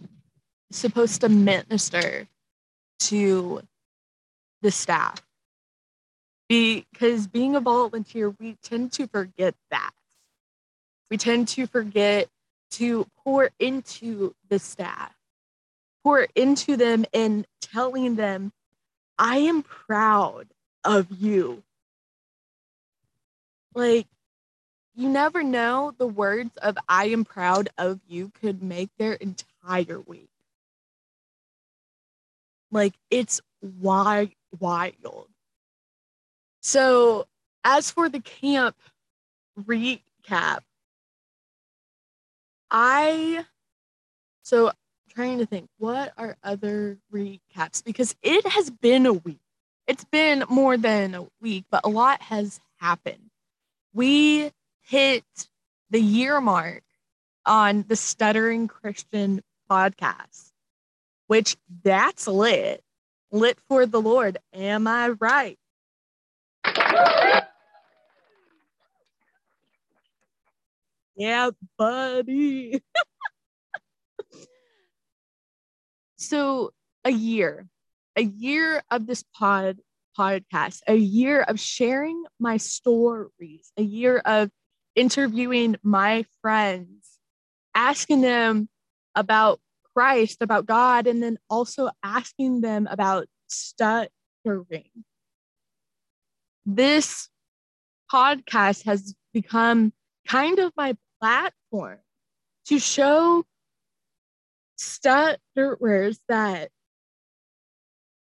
supposed 0.71 1.21
to 1.21 1.29
minister 1.29 2.27
to 2.99 3.61
the 4.63 4.71
staff. 4.71 5.21
Because 6.47 7.27
being 7.27 7.55
a 7.55 7.59
volunteer 7.59 8.31
we 8.39 8.57
tend 8.63 8.91
to 8.93 9.07
forget 9.07 9.53
that. 9.69 9.91
We 11.11 11.17
tend 11.17 11.49
to 11.49 11.67
forget 11.67 12.27
to 12.71 13.05
pour 13.23 13.51
into 13.59 14.33
the 14.49 14.57
staff 14.57 15.13
pour 16.03 16.27
into 16.35 16.77
them 16.77 17.05
and 17.13 17.45
telling 17.61 18.15
them 18.15 18.51
i 19.17 19.37
am 19.37 19.63
proud 19.63 20.47
of 20.83 21.07
you. 21.11 21.61
Like 23.75 24.07
you 24.99 25.09
never 25.09 25.43
know 25.43 25.93
the 25.97 26.07
words 26.07 26.55
of 26.57 26.77
i 26.87 27.05
am 27.05 27.23
proud 27.25 27.69
of 27.77 27.99
you 28.07 28.31
could 28.41 28.61
make 28.61 28.89
their 28.97 29.13
entire 29.13 29.99
week 30.01 30.29
like 32.71 32.93
it's 33.09 33.41
wild. 33.61 34.29
So 36.61 37.27
as 37.63 37.91
for 37.91 38.09
the 38.09 38.19
camp 38.19 38.75
recap, 39.59 40.59
I 42.71 43.45
so 44.43 44.71
trying 45.09 45.39
to 45.39 45.45
think 45.45 45.69
what 45.77 46.13
are 46.17 46.37
other 46.43 46.97
recaps 47.11 47.83
because 47.83 48.15
it 48.21 48.47
has 48.47 48.69
been 48.69 49.05
a 49.05 49.13
week. 49.13 49.39
It's 49.87 50.03
been 50.03 50.43
more 50.49 50.77
than 50.77 51.15
a 51.15 51.27
week, 51.41 51.65
but 51.71 51.81
a 51.83 51.89
lot 51.89 52.21
has 52.21 52.59
happened. 52.77 53.31
We 53.93 54.51
hit 54.89 55.23
the 55.89 56.01
year 56.01 56.41
mark 56.41 56.83
on 57.45 57.85
the 57.87 57.95
Stuttering 57.95 58.67
Christian 58.67 59.41
podcast 59.69 60.49
which 61.29 61.55
that's 61.83 62.27
lit. 62.27 62.83
Lit 63.31 63.59
for 63.67 63.85
the 63.85 64.01
Lord. 64.01 64.39
Am 64.51 64.87
I 64.87 65.09
right? 65.09 65.59
yeah, 71.15 71.51
buddy. 71.77 72.81
so 76.17 76.71
a 77.05 77.11
year, 77.11 77.67
a 78.15 78.23
year 78.23 78.81
of 78.89 79.05
this 79.05 79.23
pod 79.35 79.77
podcast, 80.17 80.81
a 80.87 80.95
year 80.95 81.41
of 81.41 81.59
sharing 81.59 82.23
my 82.39 82.57
stories, 82.57 83.71
a 83.77 83.83
year 83.83 84.17
of 84.17 84.49
interviewing 84.99 85.77
my 85.81 86.25
friends, 86.41 87.19
asking 87.73 88.19
them 88.19 88.67
about 89.15 89.61
Christ, 89.95 90.39
about 90.41 90.65
God, 90.65 91.07
and 91.07 91.23
then 91.23 91.37
also 91.49 91.89
asking 92.03 92.59
them 92.59 92.85
about 92.91 93.27
stuttering. 93.47 94.89
This 96.65 97.29
podcast 98.11 98.83
has 98.83 99.15
become 99.33 99.93
kind 100.27 100.59
of 100.59 100.73
my 100.75 100.97
platform 101.21 101.99
to 102.65 102.77
show 102.77 103.45
stutterers 104.75 106.19
that 106.27 106.71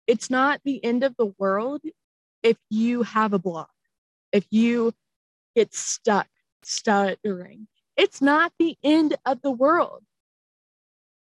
it's 0.08 0.30
not 0.30 0.62
the 0.64 0.82
end 0.84 1.04
of 1.04 1.14
the 1.18 1.34
world 1.38 1.82
if 2.42 2.56
you 2.70 3.04
have 3.04 3.34
a 3.34 3.40
block, 3.40 3.72
if 4.32 4.46
you 4.50 4.94
get 5.56 5.74
stuck 5.74 6.28
stuttering. 6.66 7.68
It's 7.96 8.22
not 8.22 8.52
the 8.58 8.76
end 8.84 9.16
of 9.26 9.42
the 9.42 9.52
world 9.52 10.04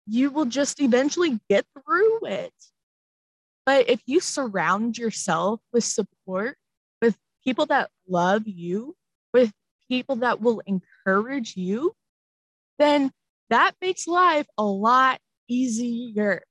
you 0.07 0.31
will 0.31 0.45
just 0.45 0.81
eventually 0.81 1.41
get 1.49 1.65
through 1.75 2.27
it. 2.27 2.53
But 3.67 3.89
if 3.89 4.03
you 4.07 4.21
surround 4.21 4.99
yourself 4.99 5.61
with 5.73 5.85
support, 5.85 6.57
with 7.01 7.17
people 7.43 7.67
that 7.67 7.91
love 8.09 8.43
you, 8.47 8.95
with 9.33 9.53
people 9.89 10.17
that 10.17 10.41
will 10.41 10.61
encourage 10.67 11.57
you, 11.57 11.95
then 12.79 13.11
that 13.51 13.75
makes 13.81 14.07
life 14.07 14.47
a 14.59 14.65
lot 14.65 15.21
easier. 15.49 16.43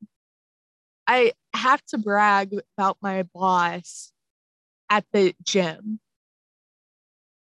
I 1.06 1.34
have 1.54 1.84
to 1.88 1.98
brag 1.98 2.56
about 2.78 2.98
my 3.02 3.24
boss 3.34 4.12
at 4.90 5.06
the 5.12 5.36
gym. 5.44 6.00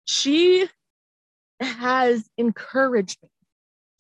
She 0.03 0.67
has 1.61 2.29
encouraged 2.37 3.17
me 3.23 3.29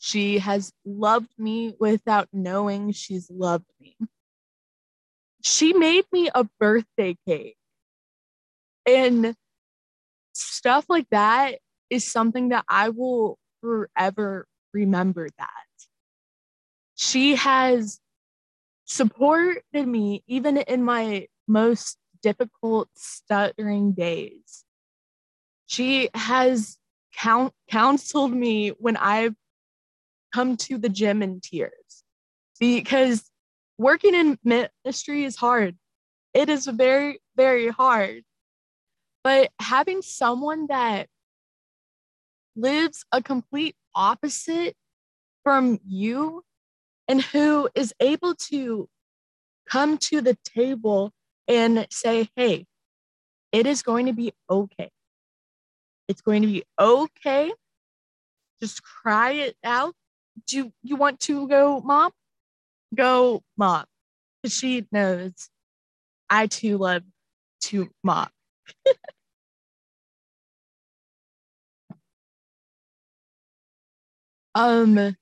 she 0.03 0.39
has 0.39 0.73
loved 0.83 1.29
me 1.37 1.75
without 1.79 2.27
knowing 2.33 2.91
she's 2.91 3.29
loved 3.29 3.67
me. 3.79 3.95
She 5.43 5.73
made 5.73 6.05
me 6.11 6.31
a 6.33 6.43
birthday 6.59 7.15
cake. 7.27 7.55
And 8.87 9.35
stuff 10.33 10.85
like 10.89 11.05
that 11.11 11.59
is 11.91 12.11
something 12.11 12.49
that 12.49 12.65
I 12.67 12.89
will 12.89 13.37
forever 13.61 14.47
remember 14.73 15.29
that. 15.37 15.67
She 16.95 17.35
has 17.35 17.99
supported 18.85 19.63
me 19.87 20.23
even 20.25 20.57
in 20.57 20.83
my 20.83 21.27
most 21.47 21.95
difficult 22.23 22.89
stuttering 22.95 23.91
days. 23.91 24.65
She 25.67 26.09
has 26.15 26.79
count- 27.15 27.53
counseled 27.69 28.33
me 28.33 28.69
when 28.69 28.97
I've 28.97 29.35
come 30.33 30.57
to 30.57 30.77
the 30.77 30.89
gym 30.89 31.21
in 31.21 31.41
tears 31.41 32.03
because 32.59 33.29
working 33.77 34.13
in 34.13 34.37
ministry 34.43 35.23
is 35.23 35.35
hard. 35.35 35.77
It 36.33 36.49
is 36.49 36.65
very, 36.65 37.19
very 37.35 37.69
hard. 37.69 38.23
But 39.23 39.51
having 39.59 40.01
someone 40.01 40.67
that 40.67 41.07
lives 42.55 43.05
a 43.11 43.21
complete 43.21 43.75
opposite 43.95 44.75
from 45.43 45.79
you 45.85 46.43
and 47.07 47.21
who 47.21 47.69
is 47.75 47.93
able 47.99 48.35
to 48.35 48.87
come 49.69 49.97
to 49.97 50.21
the 50.21 50.37
table 50.43 51.11
and 51.47 51.87
say, 51.91 52.29
hey, 52.35 52.65
it 53.51 53.65
is 53.65 53.83
going 53.83 54.05
to 54.05 54.13
be 54.13 54.33
okay. 54.49 54.91
It's 56.11 56.21
going 56.21 56.41
to 56.41 56.47
be 56.49 56.65
okay. 56.77 57.53
Just 58.61 58.83
cry 58.83 59.31
it 59.31 59.55
out 59.63 59.95
do 60.47 60.71
you 60.83 60.95
want 60.95 61.19
to 61.21 61.47
go 61.47 61.81
mom? 61.81 62.11
Go 62.93 63.43
mom. 63.57 63.85
She 64.45 64.85
knows 64.91 65.49
I 66.29 66.47
too 66.47 66.77
love 66.77 67.03
to 67.61 67.89
mop. 68.03 68.31
um 74.55 75.15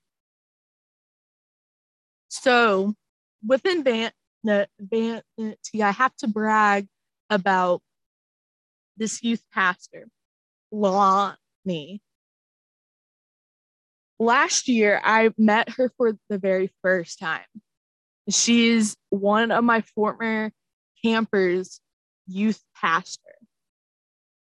so 2.30 2.96
within 3.46 3.84
Van, 3.84 4.12
Vanity, 4.44 5.84
I 5.84 5.92
have 5.92 6.16
to 6.18 6.28
brag 6.28 6.88
about 7.30 7.82
this 8.98 9.24
youth 9.24 9.44
pastor, 9.54 10.08
Lonnie 10.72 12.02
last 14.20 14.68
year 14.68 15.00
I 15.04 15.32
met 15.38 15.70
her 15.70 15.92
for 15.98 16.18
the 16.30 16.38
very 16.38 16.72
first 16.84 17.20
time. 17.20 17.46
She's 18.30 18.96
one 19.10 19.50
of 19.52 19.64
my 19.64 19.82
former 19.82 20.52
campers' 21.04 21.80
youth 22.28 22.62
pastor. 22.76 23.22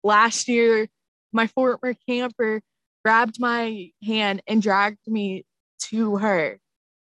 Last 0.03 0.49
year, 0.49 0.89
my 1.33 1.49
former 1.49 1.95
camper 2.09 2.63
grabbed 3.05 3.39
my 3.41 3.91
hand 4.03 4.43
and 4.47 4.63
dragged 4.63 5.07
me 5.07 5.45
to 5.91 6.17
her 6.17 6.59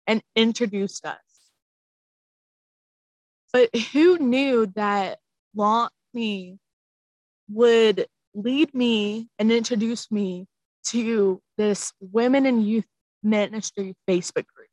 and 0.07 0.21
introduced 0.35 1.05
us. 1.05 1.17
But 3.53 3.73
who 3.93 4.17
knew 4.17 4.65
that 4.75 5.19
Lonnie 5.55 6.59
would 7.49 8.07
lead 8.38 8.73
me 8.73 9.28
and 9.39 9.52
introduce 9.52 10.12
me 10.12 10.45
to 10.86 11.41
this 11.58 11.91
women 12.00 12.45
and 12.45 12.65
youth 12.65 12.86
ministry 13.23 13.95
Facebook 14.08 14.45
group. 14.56 14.69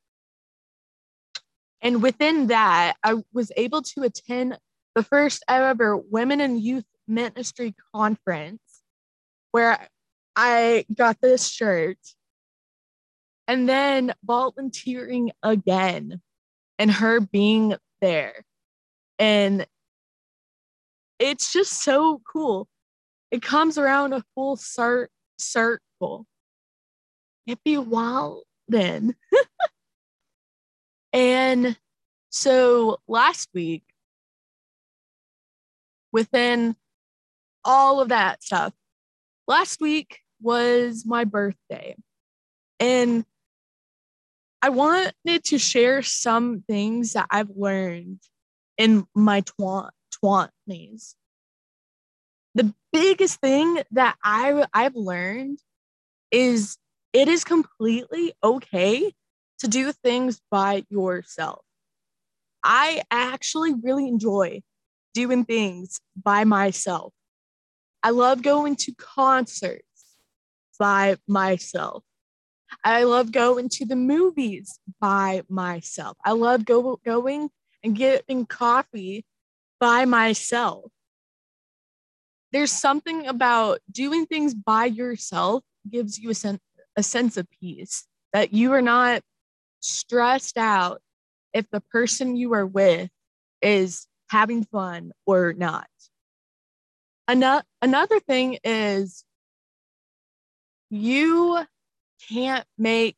And 1.81 2.03
within 2.03 2.49
that, 2.49 2.95
I 3.03 3.23
was 3.33 3.51
able 3.57 3.83
to 3.83 4.03
attend 4.03 4.59
the 4.95 5.03
first 5.03 5.43
ever 5.49 5.97
women 5.97 6.41
and 6.41 6.61
youth 6.61 6.85
ministry 7.09 7.75
conference 7.95 8.61
where 9.51 9.89
I 10.37 10.85
got 10.95 11.21
this 11.21 11.49
shirt 11.49 11.99
and 13.49 13.69
then 13.69 14.15
volunteering 14.25 15.33
again 15.43 16.21
and 16.79 16.91
her 16.91 17.21
being 17.21 17.77
there. 18.01 18.45
And 19.19 19.67
it's 21.19 21.53
just 21.53 21.73
so 21.83 22.21
cool. 22.31 22.69
It 23.35 23.43
comes 23.43 23.79
around 23.79 24.13
a 24.13 24.23
full 24.37 24.55
cir- 24.55 25.09
circle. 25.39 26.25
It'd 27.49 27.65
be 27.65 27.77
wild 27.77 28.45
then. 28.69 29.17
and 31.13 31.77
so 32.31 33.01
last 33.09 33.49
week, 33.53 33.83
within 36.13 36.77
all 37.65 38.01
of 38.01 38.11
that 38.11 38.45
stuff, 38.45 38.73
last 39.49 39.81
week 39.81 40.21
was 40.41 41.05
my 41.05 41.25
birthday. 41.25 41.97
And 42.79 43.25
I 44.63 44.69
wanted 44.69 45.43
to 45.47 45.59
share 45.59 46.03
some 46.03 46.63
things 46.69 47.15
that 47.15 47.27
I've 47.33 47.51
learned 47.57 48.21
in 48.79 49.09
my 49.13 49.41
tw- 49.41 49.91
20s. 50.25 51.17
The 52.55 52.73
biggest 52.93 53.41
thing 53.41 53.83
that 53.93 54.17
I, 54.23 54.67
I've 54.73 54.95
learned 54.95 55.59
is 56.31 56.77
it 57.13 57.29
is 57.29 57.45
completely 57.45 58.33
okay 58.43 59.13
to 59.59 59.69
do 59.69 59.93
things 59.93 60.41
by 60.51 60.85
yourself. 60.89 61.63
I 62.63 63.03
actually 63.11 63.75
really 63.75 64.09
enjoy 64.09 64.63
doing 65.15 65.45
things 65.45 66.01
by 66.21 66.45
myself. 66.45 67.13
I 68.03 68.11
love 68.11 68.43
going 68.43 68.77
to 68.77 68.95
concerts 68.95 69.85
by 70.79 71.17
myself. 71.27 72.03
I 72.85 73.05
love 73.05 73.33
going 73.33 73.69
to 73.71 73.87
the 73.87 73.97
movies 73.97 74.79
by 75.01 75.43
myself. 75.49 76.17
I 76.25 76.33
love 76.33 76.65
go, 76.65 77.01
going 77.05 77.51
and 77.83 77.95
getting 77.97 78.47
coffee 78.47 79.25
by 79.79 80.05
myself. 80.05 80.91
There's 82.55 82.71
something 82.71 83.27
about 83.27 83.81
doing 83.91 84.27
things 84.27 84.55
by 84.55 84.85
yourself 84.85 85.65
gives 85.91 86.21
you 86.21 86.31
a, 86.31 86.35
sen- 86.35 86.61
a 86.97 87.03
sense 87.03 87.37
of 87.37 87.49
peace 87.51 88.07
that 88.33 88.53
you 88.53 88.73
are 88.75 88.81
not 88.81 89.23
stressed 89.81 90.57
out 90.57 91.03
if 91.53 91.69
the 91.73 91.81
person 91.81 92.37
you 92.37 92.55
are 92.55 92.65
with 92.65 93.11
is 93.61 94.07
having 94.31 94.63
fun 94.63 95.11
or 95.27 95.53
not. 95.53 95.89
Another, 97.27 97.65
another 97.83 98.21
thing 98.21 98.59
is 98.63 99.25
you 100.91 101.59
can't 102.29 102.67
make 102.79 103.17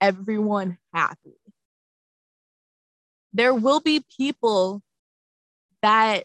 everyone 0.00 0.78
happy. 0.92 1.40
There 3.32 3.52
will 3.52 3.80
be 3.80 4.04
people 4.16 4.80
that 5.82 6.22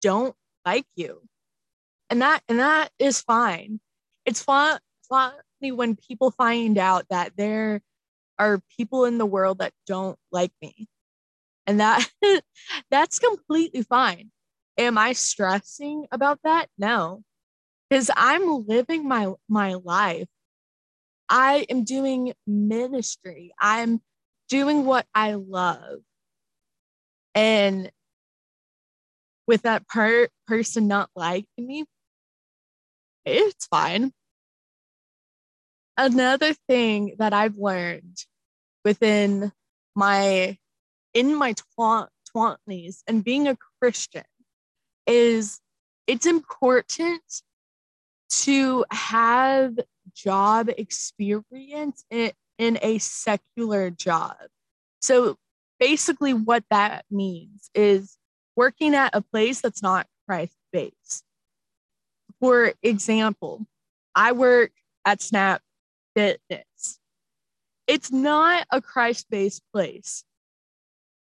don't 0.00 0.36
like 0.64 0.86
you. 0.96 1.22
And 2.10 2.22
that 2.22 2.42
and 2.48 2.58
that 2.60 2.90
is 2.98 3.20
fine. 3.20 3.80
It's 4.26 4.42
fun 4.42 4.78
funny 5.08 5.72
when 5.72 5.96
people 5.96 6.30
find 6.30 6.78
out 6.78 7.06
that 7.10 7.32
there 7.36 7.80
are 8.38 8.60
people 8.76 9.04
in 9.04 9.18
the 9.18 9.26
world 9.26 9.58
that 9.58 9.72
don't 9.86 10.18
like 10.32 10.52
me. 10.60 10.88
And 11.66 11.80
that 11.80 12.06
that's 12.90 13.18
completely 13.18 13.82
fine. 13.82 14.30
Am 14.76 14.98
I 14.98 15.12
stressing 15.12 16.06
about 16.10 16.40
that? 16.44 16.66
No. 16.78 17.22
Cuz 17.90 18.10
I'm 18.16 18.66
living 18.66 19.08
my 19.08 19.32
my 19.48 19.74
life. 19.74 20.28
I 21.28 21.66
am 21.70 21.84
doing 21.84 22.34
ministry. 22.46 23.54
I'm 23.58 24.02
doing 24.48 24.84
what 24.84 25.06
I 25.14 25.34
love. 25.34 26.00
And 27.34 27.90
with 29.46 29.62
that 29.62 29.86
per- 29.88 30.28
person 30.46 30.88
not 30.88 31.10
liking 31.14 31.66
me, 31.66 31.84
it's 33.24 33.66
fine. 33.66 34.12
Another 35.96 36.54
thing 36.68 37.14
that 37.18 37.32
I've 37.32 37.56
learned 37.56 38.24
within 38.84 39.52
my 39.94 40.58
in 41.14 41.34
my 41.34 41.54
twenties 42.32 43.02
and 43.06 43.22
being 43.22 43.46
a 43.46 43.56
Christian 43.80 44.24
is 45.06 45.60
it's 46.06 46.26
important 46.26 47.22
to 48.30 48.84
have 48.90 49.78
job 50.14 50.68
experience 50.76 52.04
in, 52.10 52.32
in 52.58 52.78
a 52.82 52.98
secular 52.98 53.90
job. 53.90 54.36
So 55.00 55.36
basically, 55.78 56.34
what 56.34 56.64
that 56.70 57.04
means 57.10 57.70
is 57.74 58.16
working 58.56 58.94
at 58.94 59.14
a 59.14 59.20
place 59.22 59.60
that's 59.60 59.82
not 59.82 60.06
Christ 60.26 60.56
based. 60.72 61.24
For 62.40 62.72
example, 62.82 63.66
I 64.14 64.32
work 64.32 64.72
at 65.04 65.22
Snap 65.22 65.62
Fitness. 66.14 66.98
It's 67.86 68.10
not 68.12 68.66
a 68.70 68.80
Christ 68.80 69.26
based 69.30 69.62
place, 69.72 70.24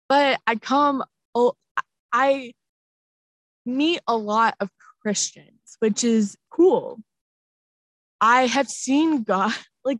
but 0.09 0.41
I 0.47 0.57
come, 0.57 1.05
oh, 1.35 1.55
I 2.13 2.53
meet 3.65 4.01
a 4.07 4.17
lot 4.17 4.55
of 4.61 4.71
Christians, 5.03 5.77
which 5.79 6.05
is 6.05 6.37
cool. 6.51 6.99
I 8.21 8.47
have 8.47 8.69
seen 8.69 9.23
God, 9.23 9.53
like, 9.85 9.99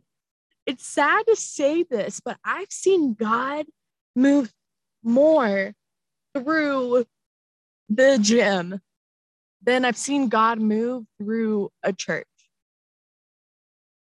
it's 0.65 0.85
sad 0.85 1.23
to 1.27 1.35
say 1.35 1.83
this, 1.83 2.19
but 2.23 2.37
I've 2.45 2.71
seen 2.71 3.13
God 3.13 3.65
move 4.15 4.51
more 5.03 5.73
through 6.35 7.05
the 7.93 8.17
gym 8.21 8.79
than 9.63 9.83
I've 9.85 9.97
seen 9.97 10.29
God 10.29 10.59
move 10.59 11.05
through 11.19 11.71
a 11.83 11.91
church. 11.91 12.25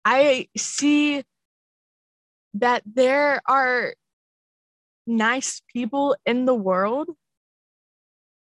I 0.05 0.49
see 0.57 1.25
that 2.55 2.83
there 2.87 3.41
are 3.47 3.95
nice 5.07 5.63
people 5.73 6.17
in 6.27 6.45
the 6.45 6.55
world 6.55 7.09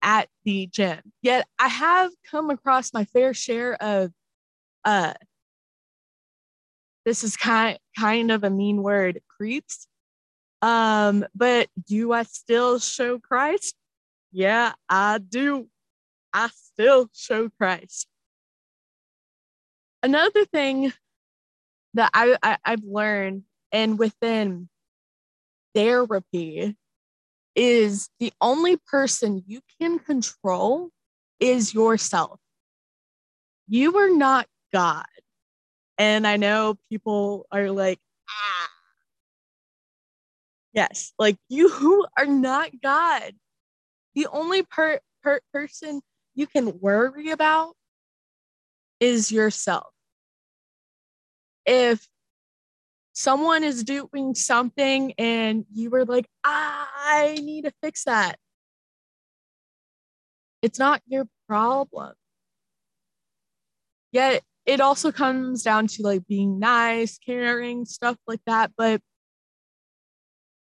at 0.01 0.29
the 0.45 0.67
gym. 0.67 0.99
Yet 1.21 1.47
I 1.59 1.67
have 1.67 2.11
come 2.29 2.49
across 2.49 2.93
my 2.93 3.05
fair 3.05 3.33
share 3.33 3.75
of 3.81 4.11
uh 4.85 5.13
this 7.05 7.23
is 7.23 7.37
kind 7.37 7.77
kind 7.97 8.31
of 8.31 8.43
a 8.43 8.49
mean 8.49 8.81
word, 8.83 9.21
creeps. 9.27 9.87
Um, 10.61 11.25
but 11.33 11.69
do 11.87 12.11
I 12.11 12.23
still 12.23 12.79
show 12.79 13.19
Christ? 13.19 13.75
Yeah, 14.31 14.73
I 14.87 15.17
do. 15.17 15.67
I 16.33 16.49
still 16.53 17.09
show 17.13 17.49
Christ. 17.49 18.07
Another 20.03 20.45
thing 20.45 20.93
that 21.95 22.11
I, 22.13 22.37
I 22.41 22.57
I've 22.63 22.83
learned 22.83 23.43
and 23.71 23.97
within 23.99 24.69
therapy 25.73 26.75
is 27.55 28.09
the 28.19 28.31
only 28.39 28.77
person 28.77 29.43
you 29.47 29.61
can 29.81 29.99
control 29.99 30.89
is 31.39 31.73
yourself. 31.73 32.39
You 33.67 33.97
are 33.97 34.15
not 34.15 34.47
God. 34.71 35.05
And 35.97 36.25
I 36.25 36.37
know 36.37 36.77
people 36.89 37.45
are 37.51 37.69
like, 37.71 37.99
ah. 38.29 38.69
Yes, 40.73 41.13
like 41.19 41.37
you 41.49 41.69
who 41.69 42.05
are 42.17 42.25
not 42.25 42.69
God. 42.81 43.33
The 44.15 44.27
only 44.31 44.63
per, 44.63 44.99
per 45.23 45.39
person 45.53 46.01
you 46.35 46.47
can 46.47 46.79
worry 46.79 47.31
about 47.31 47.73
is 48.99 49.31
yourself. 49.31 49.87
If 51.65 52.07
someone 53.13 53.63
is 53.63 53.83
doing 53.83 54.35
something 54.35 55.13
and 55.17 55.65
you 55.73 55.89
were 55.89 56.05
like, 56.05 56.25
I 56.43 57.37
need 57.41 57.65
to 57.65 57.71
fix 57.81 58.05
that, 58.05 58.37
it's 60.61 60.79
not 60.79 61.01
your 61.07 61.25
problem. 61.47 62.13
Yet 64.11 64.43
it 64.65 64.81
also 64.81 65.11
comes 65.11 65.63
down 65.63 65.87
to 65.87 66.03
like 66.03 66.27
being 66.27 66.59
nice, 66.59 67.17
caring, 67.17 67.85
stuff 67.85 68.17
like 68.27 68.41
that. 68.45 68.71
But 68.77 69.01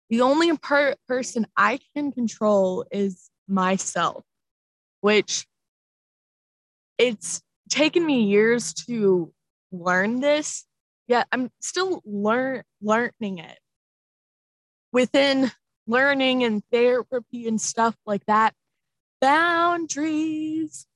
the 0.09 0.21
only 0.21 0.55
per- 0.57 0.95
person 1.07 1.47
I 1.57 1.79
can 1.95 2.11
control 2.11 2.85
is 2.91 3.29
myself, 3.47 4.23
which 5.01 5.47
it's 6.97 7.41
taken 7.69 8.05
me 8.05 8.23
years 8.23 8.73
to 8.73 9.33
learn 9.71 10.19
this. 10.19 10.65
Yet 11.07 11.27
I'm 11.31 11.51
still 11.59 12.01
learn 12.05 12.63
learning 12.81 13.39
it. 13.39 13.59
Within 14.91 15.51
learning 15.87 16.43
and 16.43 16.63
therapy 16.71 17.47
and 17.47 17.59
stuff 17.59 17.95
like 18.05 18.25
that, 18.25 18.53
boundaries. 19.21 20.87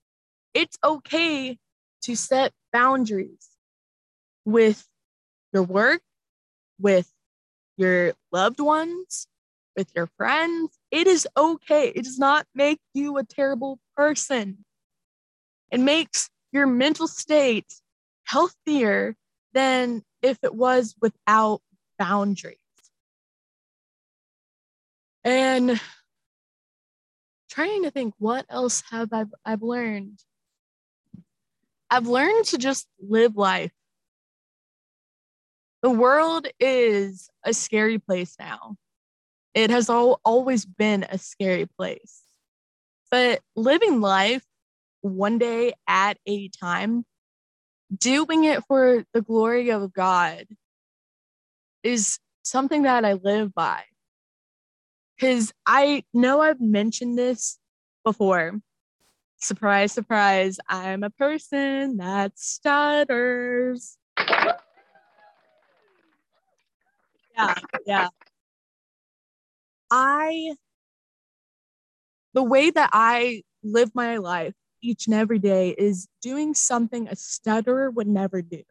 It's 0.54 0.78
okay 0.84 1.60
to 2.04 2.16
set 2.16 2.54
boundaries 2.74 3.50
with 4.46 4.88
your 5.54 5.64
work, 5.64 6.02
with 6.80 7.12
your 7.80 8.14
loved 8.32 8.60
ones, 8.60 9.28
with 9.76 9.90
your 9.96 10.08
friends. 10.18 10.78
It 10.92 11.08
is 11.08 11.28
okay. 11.38 11.88
It 11.96 12.04
does 12.04 12.20
not 12.20 12.46
make 12.54 12.80
you 12.94 13.18
a 13.18 13.24
terrible 13.24 13.80
person. 13.96 14.66
It 15.72 15.80
makes 15.80 16.30
your 16.52 16.68
mental 16.68 17.08
state 17.08 17.74
healthier 18.26 19.16
than 19.54 20.04
if 20.22 20.38
it 20.44 20.54
was 20.54 20.96
without 21.02 21.62
boundaries. 21.98 22.58
And 25.24 25.80
trying 27.50 27.84
to 27.84 27.92
think 27.92 28.14
what 28.20 28.46
else 28.50 28.84
have 28.92 29.10
I, 29.14 29.26
I've 29.46 29.64
learned. 29.64 30.20
I've 31.90 32.08
learned 32.08 32.46
to 32.46 32.58
just 32.58 32.88
live 33.00 33.36
life. 33.36 33.72
The 35.82 35.90
world 35.90 36.48
is 36.60 37.30
a 37.44 37.54
scary 37.54 38.00
place 38.00 38.36
now. 38.40 38.76
It 39.54 39.70
has 39.70 39.90
all, 39.90 40.20
always 40.26 40.66
been 40.66 41.06
a 41.10 41.18
scary 41.18 41.66
place. 41.66 42.22
But 43.10 43.42
living 43.56 44.02
life 44.02 44.44
one 45.02 45.38
day 45.38 45.74
at 45.88 46.18
a 46.28 46.50
time, 46.50 47.06
doing 47.96 48.44
it 48.44 48.64
for 48.68 49.06
the 49.14 49.22
glory 49.22 49.72
of 49.72 49.94
God 49.94 50.46
is 51.84 52.20
something 52.44 52.84
that 52.84 53.06
I 53.06 53.14
live 53.14 53.54
by. 53.54 53.84
Because 55.16 55.54
I 55.66 56.04
know 56.14 56.42
I've 56.42 56.62
mentioned 56.62 57.18
this 57.18 57.58
before, 58.04 58.60
surprise, 59.38 59.92
surprise, 59.92 60.60
I'm 60.68 61.04
a 61.04 61.10
person 61.10 61.98
that 61.98 62.38
stutters. 62.38 63.98
Yeah, 67.40 67.56
yeah. 67.86 68.08
I, 69.92 70.56
the 72.34 72.44
way 72.44 72.70
that 72.70 72.90
I 72.94 73.44
live 73.64 73.92
my 73.96 74.18
life 74.18 74.54
each 74.82 75.08
and 75.08 75.16
every 75.16 75.40
day 75.40 75.70
is 75.70 76.08
doing 76.22 76.54
something 76.54 77.08
a 77.08 77.16
stutterer 77.16 77.90
would 77.90 78.08
never 78.08 78.42
do. 78.42 78.64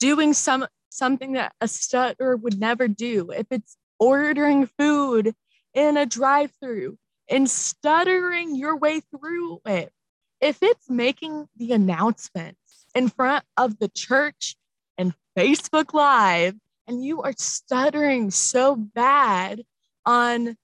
Doing 0.00 0.32
some 0.32 0.66
something 0.90 1.32
that 1.32 1.52
a 1.60 1.68
stutterer 1.68 2.36
would 2.36 2.58
never 2.58 2.88
do. 2.88 3.30
If 3.30 3.46
it's 3.50 3.76
ordering 3.98 4.66
food 4.78 5.34
in 5.74 5.96
a 5.96 6.06
drive-through, 6.06 6.98
and 7.28 7.48
stuttering 7.48 8.56
your 8.56 8.76
way 8.76 9.00
through 9.00 9.60
it. 9.66 9.92
If 10.40 10.62
it's 10.62 10.88
making 10.88 11.48
the 11.56 11.72
announcements 11.72 12.86
in 12.94 13.08
front 13.08 13.44
of 13.56 13.78
the 13.78 13.88
church 13.88 14.56
and 14.96 15.14
Facebook 15.36 15.92
Live, 15.92 16.54
and 16.88 17.04
you 17.04 17.22
are 17.22 17.34
stuttering 17.36 18.30
so 18.30 18.74
bad 18.74 19.62
on 20.06 20.56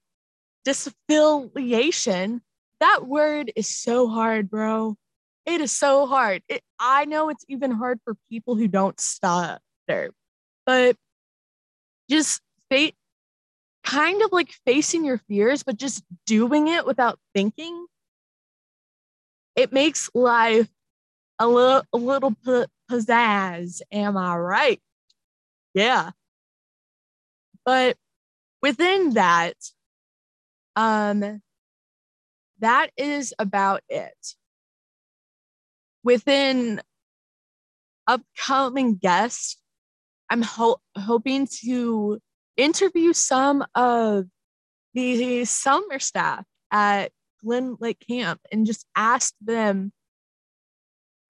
disaffiliation, 0.67 2.41
that 2.79 3.07
word 3.07 3.51
is 3.55 3.69
so 3.69 4.07
hard, 4.09 4.49
bro. 4.49 4.97
It 5.45 5.61
is 5.61 5.71
so 5.71 6.07
hard. 6.07 6.41
It, 6.49 6.63
I 6.79 7.05
know 7.05 7.29
it's 7.29 7.45
even 7.47 7.71
hard 7.71 7.99
for 8.03 8.15
people 8.29 8.55
who 8.55 8.67
don't 8.67 8.99
stutter, 8.99 9.59
but 10.65 10.97
just 12.09 12.41
fate 12.71 12.95
kind 13.83 14.23
of 14.23 14.31
like 14.31 14.51
facing 14.65 15.05
your 15.05 15.19
fears, 15.29 15.61
but 15.61 15.77
just 15.77 16.03
doing 16.25 16.67
it 16.67 16.87
without 16.87 17.19
thinking, 17.35 17.85
it 19.55 19.71
makes 19.71 20.09
life 20.15 20.67
a 21.37 21.47
little 21.47 21.83
a 21.93 21.97
little 21.97 22.31
p- 22.31 22.65
pizzazz. 22.89 23.81
Am 23.91 24.17
I 24.17 24.35
right? 24.35 24.81
Yeah. 25.75 26.11
But 27.65 27.97
within 28.61 29.11
that, 29.15 29.55
um, 30.75 31.41
that 32.59 32.91
is 32.97 33.33
about 33.37 33.81
it. 33.89 34.15
Within 36.03 36.81
upcoming 38.07 38.95
guests, 38.95 39.57
I'm 40.29 40.41
ho- 40.41 40.81
hoping 40.97 41.47
to 41.65 42.19
interview 42.55 43.11
some 43.11 43.65
of 43.75 44.25
the 44.93 45.43
summer 45.43 45.99
staff 45.99 46.45
at 46.71 47.11
Glen 47.43 47.75
Lake 47.81 48.03
Camp 48.07 48.39
and 48.51 48.65
just 48.65 48.85
ask 48.95 49.33
them 49.41 49.91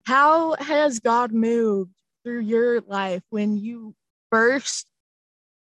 how 0.06 0.54
has 0.56 1.00
God 1.00 1.34
moved 1.34 1.92
through 2.24 2.42
your 2.42 2.82
life 2.82 3.24
when 3.30 3.58
you 3.58 3.96
first, 4.36 4.86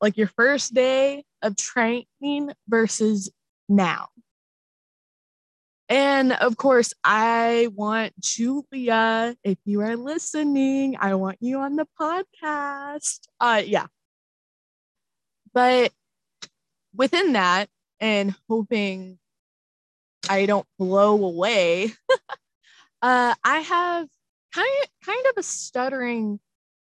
like 0.01 0.17
your 0.17 0.29
first 0.29 0.75
day 0.75 1.25
of 1.43 1.57
training 1.57 2.53
versus 2.69 3.29
now? 3.69 4.09
And 5.89 6.33
of 6.35 6.57
course, 6.57 6.95
I 7.03 7.69
want 7.75 8.13
Julia, 8.21 9.35
if 9.43 9.59
you 9.65 9.81
are 9.81 9.97
listening, 9.97 10.97
I 11.01 11.17
want 11.17 11.39
you 11.41 11.59
on 11.59 11.75
the 11.75 11.87
podcast. 12.01 13.19
Uh 13.41 13.63
yeah, 13.67 13.87
but 15.53 15.91
within 16.95 17.33
that, 17.33 17.69
and 17.99 18.37
hoping 18.49 19.19
I 20.29 20.47
don't 20.47 20.67
blow 20.79 21.25
away, 21.25 21.93
uh, 23.03 23.35
I 23.43 23.59
have 23.59 24.07
kind 24.55 24.77
of, 24.85 24.89
kind 25.05 25.27
of 25.27 25.33
a 25.39 25.43
stuttering 25.43 26.39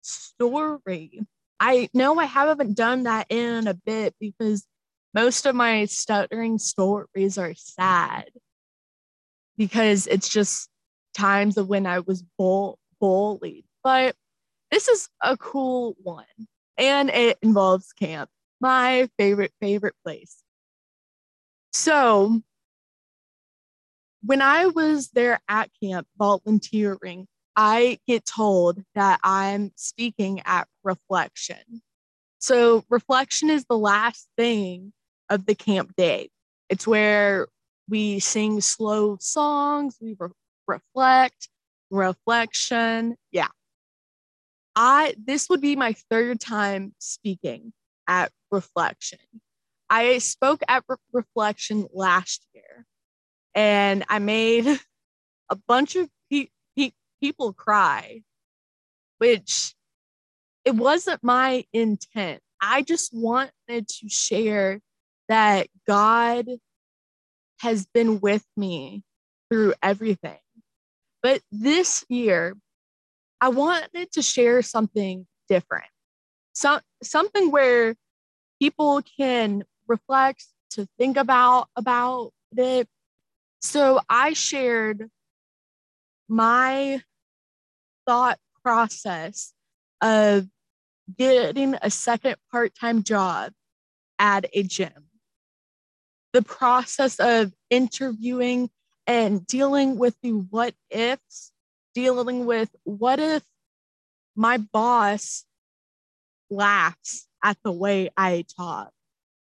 story. 0.02 1.22
I 1.66 1.88
know 1.94 2.20
I 2.20 2.26
haven't 2.26 2.76
done 2.76 3.04
that 3.04 3.28
in 3.30 3.68
a 3.68 3.74
bit 3.74 4.16
because 4.20 4.68
most 5.14 5.46
of 5.46 5.56
my 5.56 5.86
stuttering 5.86 6.60
stories 6.60 7.38
are 7.38 7.54
sad 7.56 8.26
because 9.56 10.06
it's 10.08 10.28
just 10.28 10.68
times 11.14 11.58
of 11.58 11.70
when 11.70 11.86
I 11.86 12.00
was 12.00 12.22
bull- 12.38 12.80
bullied. 13.00 13.64
But 13.82 14.14
this 14.72 14.90
is 14.90 15.08
a 15.22 15.38
cool 15.38 15.96
one 16.04 16.26
and 16.78 17.10
it 17.10 17.38
involves 17.42 17.94
camp 17.94 18.30
my 18.60 19.08
favorite, 19.18 19.54
favorite 19.62 19.96
place. 20.04 20.44
So 21.72 22.42
when 24.22 24.42
I 24.42 24.66
was 24.66 25.12
there 25.12 25.40
at 25.48 25.70
camp 25.82 26.10
volunteering, 26.18 27.26
I 27.56 28.00
get 28.08 28.26
told 28.26 28.84
that 28.96 29.20
I'm 29.24 29.72
speaking 29.76 30.42
at 30.46 30.68
reflection. 30.84 31.82
So, 32.40 32.84
reflection 32.90 33.50
is 33.50 33.66
the 33.66 33.78
last 33.78 34.28
thing 34.38 34.92
of 35.30 35.46
the 35.46 35.56
camp 35.56 35.96
day. 35.96 36.30
It's 36.70 36.88
where 36.88 37.48
we 37.90 38.20
sing 38.20 38.62
slow 38.62 39.18
songs, 39.20 39.98
we 40.02 40.16
re- 40.20 40.30
reflect, 40.68 41.50
reflection. 41.92 43.16
Yeah. 43.32 43.48
I 44.76 45.14
this 45.24 45.50
would 45.50 45.62
be 45.62 45.76
my 45.76 45.94
third 46.10 46.40
time 46.40 46.94
speaking 46.98 47.74
at 48.08 48.32
reflection. 48.52 49.20
I 49.90 50.18
spoke 50.18 50.62
at 50.68 50.84
Re- 50.88 50.96
reflection 51.12 51.88
last 51.94 52.46
year 52.54 52.86
and 53.54 54.04
I 54.10 54.20
made 54.20 54.66
a 55.50 55.56
bunch 55.68 55.96
of 55.96 56.10
people 57.24 57.54
cry, 57.54 58.22
which 59.20 59.74
it 60.66 60.76
wasn't 60.76 61.24
my 61.24 61.64
intent. 61.72 62.42
I 62.60 62.82
just 62.82 63.14
wanted 63.14 63.88
to 63.88 64.10
share 64.10 64.82
that 65.30 65.68
God 65.88 66.50
has 67.62 67.86
been 67.94 68.20
with 68.20 68.46
me 68.58 69.04
through 69.50 69.74
everything. 69.82 70.40
But 71.22 71.40
this 71.50 72.04
year, 72.10 72.58
I 73.40 73.48
wanted 73.50 74.12
to 74.12 74.22
share 74.22 74.62
something 74.62 75.26
different. 75.48 75.86
So, 76.52 76.82
something 77.04 77.52
where 77.52 77.96
people 78.60 79.02
can 79.18 79.64
reflect 79.88 80.46
to 80.72 80.88
think 80.98 81.18
about 81.18 81.68
about 81.76 82.32
it 82.58 82.88
so 83.62 84.00
i 84.10 84.34
shared 84.34 85.10
my 86.28 87.02
thought 88.06 88.40
process 88.64 89.54
of 90.02 90.48
getting 91.18 91.76
a 91.82 91.90
second 91.90 92.36
part 92.52 92.74
time 92.80 93.04
job 93.04 93.52
at 94.20 94.46
a 94.54 94.64
gym. 94.64 95.10
The 96.34 96.42
process 96.42 97.20
of 97.20 97.54
interviewing 97.70 98.70
and 99.06 99.46
dealing 99.46 99.98
with 99.98 100.16
the 100.24 100.32
what 100.32 100.74
ifs, 100.90 101.52
dealing 101.94 102.46
with 102.46 102.70
what 102.84 103.20
if 103.20 103.44
my 104.36 104.58
boss 104.58 105.46
laughs 106.50 107.28
at 107.44 107.58
the 107.64 107.72
way 107.72 108.10
I 108.16 108.46
talk? 108.58 108.92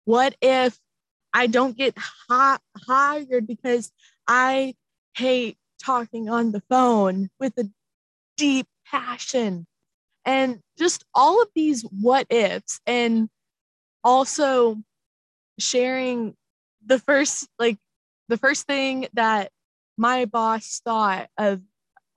What 0.05 0.35
if 0.41 0.77
I 1.33 1.47
don't 1.47 1.75
get 1.75 1.95
hi- 1.97 2.59
hired 2.85 3.47
because 3.47 3.91
I 4.27 4.75
hate 5.15 5.57
talking 5.83 6.29
on 6.29 6.51
the 6.51 6.61
phone 6.69 7.29
with 7.39 7.57
a 7.57 7.69
deep 8.37 8.67
passion? 8.85 9.65
And 10.25 10.59
just 10.77 11.03
all 11.13 11.41
of 11.41 11.49
these 11.55 11.83
what 11.83 12.27
ifs, 12.29 12.79
and 12.85 13.29
also 14.03 14.77
sharing 15.59 16.35
the 16.85 16.99
first, 16.99 17.47
like, 17.59 17.77
the 18.29 18.37
first 18.37 18.65
thing 18.65 19.07
that 19.13 19.51
my 19.97 20.25
boss 20.25 20.81
thought 20.83 21.29
of 21.37 21.61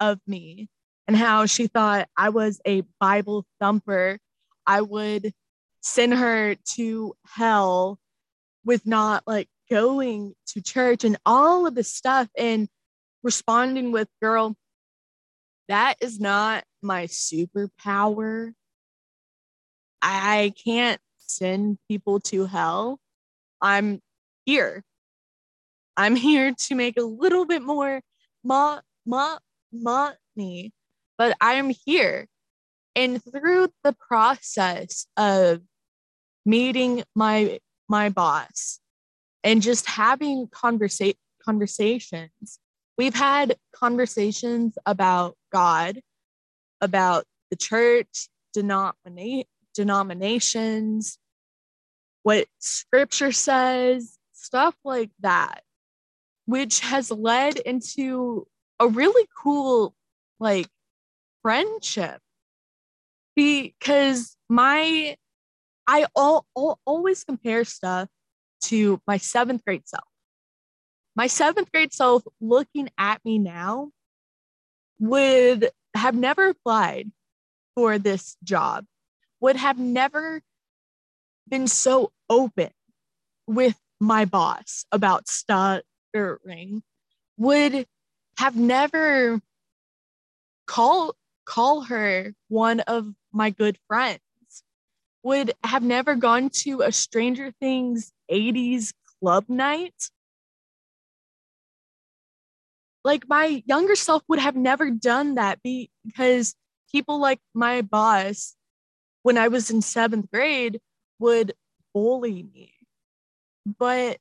of 0.01 0.21
me 0.27 0.69
and 1.07 1.17
how 1.17 1.47
she 1.47 1.67
thought 1.67 2.09
I 2.17 2.29
was 2.29 2.61
a 2.67 2.83
Bible 3.01 3.45
thumper. 3.61 4.19
I 4.67 4.83
would 4.83 5.33
send 5.81 6.15
her 6.15 6.57
to 6.75 7.15
hell 7.27 7.99
with 8.65 8.87
not 8.87 9.23
like 9.27 9.49
going 9.71 10.35
to 10.49 10.61
church 10.61 11.05
and 11.05 11.17
all 11.25 11.67
of 11.67 11.75
this 11.75 11.93
stuff 11.93 12.29
and 12.37 12.69
responding 13.23 13.93
with, 13.93 14.09
girl, 14.21 14.57
that 15.69 15.97
is 16.01 16.21
not 16.21 16.65
my 16.83 17.05
superpower. 17.07 18.53
I 20.03 20.53
can't 20.65 21.01
send 21.19 21.79
people 21.89 22.21
to 22.21 22.47
hell. 22.47 23.01
I'm 23.61 24.01
here. 24.45 24.85
I'm 25.97 26.15
here 26.15 26.55
to 26.55 26.75
make 26.75 26.99
a 26.99 27.03
little 27.03 27.47
bit 27.47 27.63
more 27.63 28.01
mo- 28.45 28.81
mo- 29.05 29.39
money, 29.73 30.73
but 31.19 31.37
I 31.41 31.55
am 31.55 31.71
here. 31.85 32.27
And 32.95 33.23
through 33.23 33.69
the 33.83 33.95
process 33.95 35.07
of 35.17 35.61
meeting 36.45 37.03
my 37.15 37.59
my 37.89 38.09
boss 38.09 38.81
and 39.45 39.63
just 39.63 39.87
having 39.87 40.47
conversa- 40.49 41.17
conversations. 41.45 42.59
We've 42.99 43.15
had 43.15 43.57
conversations 43.75 44.79
about 44.87 45.37
God, 45.53 46.01
about 46.81 47.25
the 47.51 47.57
church, 47.57 48.29
denomina- 48.57 49.45
denominations, 49.75 51.19
what 52.23 52.47
scripture 52.59 53.33
says, 53.33 54.19
stuff 54.33 54.75
like 54.85 55.11
that, 55.21 55.63
which 56.47 56.81
has 56.81 57.11
led 57.11 57.59
into 57.59 58.47
a 58.81 58.89
really 58.89 59.29
cool, 59.43 59.95
like, 60.41 60.69
friendship. 61.43 62.21
Because 63.35 64.37
my 64.49 65.17
I 65.87 66.07
all, 66.17 66.47
all, 66.55 66.79
always 66.85 67.25
compare 67.25 67.65
stuff 67.65 68.09
to 68.65 69.01
my 69.07 69.19
seventh 69.19 69.65
grade 69.65 69.87
self. 69.87 70.05
My 71.17 71.27
seventh 71.27 71.73
grade 71.73 71.95
self 71.95 72.23
looking 72.41 72.91
at 72.99 73.25
me 73.25 73.39
now 73.39 73.91
would 75.01 75.71
have 75.95 76.15
never 76.15 76.49
applied 76.49 77.11
for 77.75 77.99
this 77.99 78.37
job, 78.45 78.85
would 79.41 79.57
have 79.57 79.79
never 79.79 80.43
been 81.49 81.69
so 81.69 82.13
open 82.29 82.71
with 83.47 83.77
my 83.99 84.27
boss 84.27 84.85
about 84.93 85.27
stuttering, 85.27 86.83
would 87.39 87.87
have 88.39 88.57
never 88.57 89.41
call 90.67 91.15
call 91.47 91.83
her 91.83 92.35
one 92.49 92.81
of 92.81 93.15
my 93.33 93.51
good 93.51 93.79
friends 93.89 94.21
would 95.27 95.53
have 95.65 95.83
never 95.83 96.15
gone 96.15 96.49
to 96.49 96.83
a 96.83 96.93
Stranger 96.93 97.51
Things 97.59 98.13
80s 98.31 98.93
club 99.21 99.45
night. 99.49 100.09
Like 103.07 103.29
my 103.29 103.63
younger 103.67 103.95
self 103.95 104.25
would 104.27 104.41
have 104.41 104.57
never 104.57 104.91
done 104.91 105.37
that 105.37 105.61
because 105.63 106.57
people 106.91 107.21
like 107.21 107.39
my 107.55 107.83
boss, 107.83 108.57
when 109.23 109.39
I 109.39 109.47
was 109.47 109.71
in 109.71 109.81
seventh 109.81 110.29
grade, 110.33 110.81
would 111.21 111.55
bully 111.95 112.43
me. 112.53 112.73
But 113.65 114.19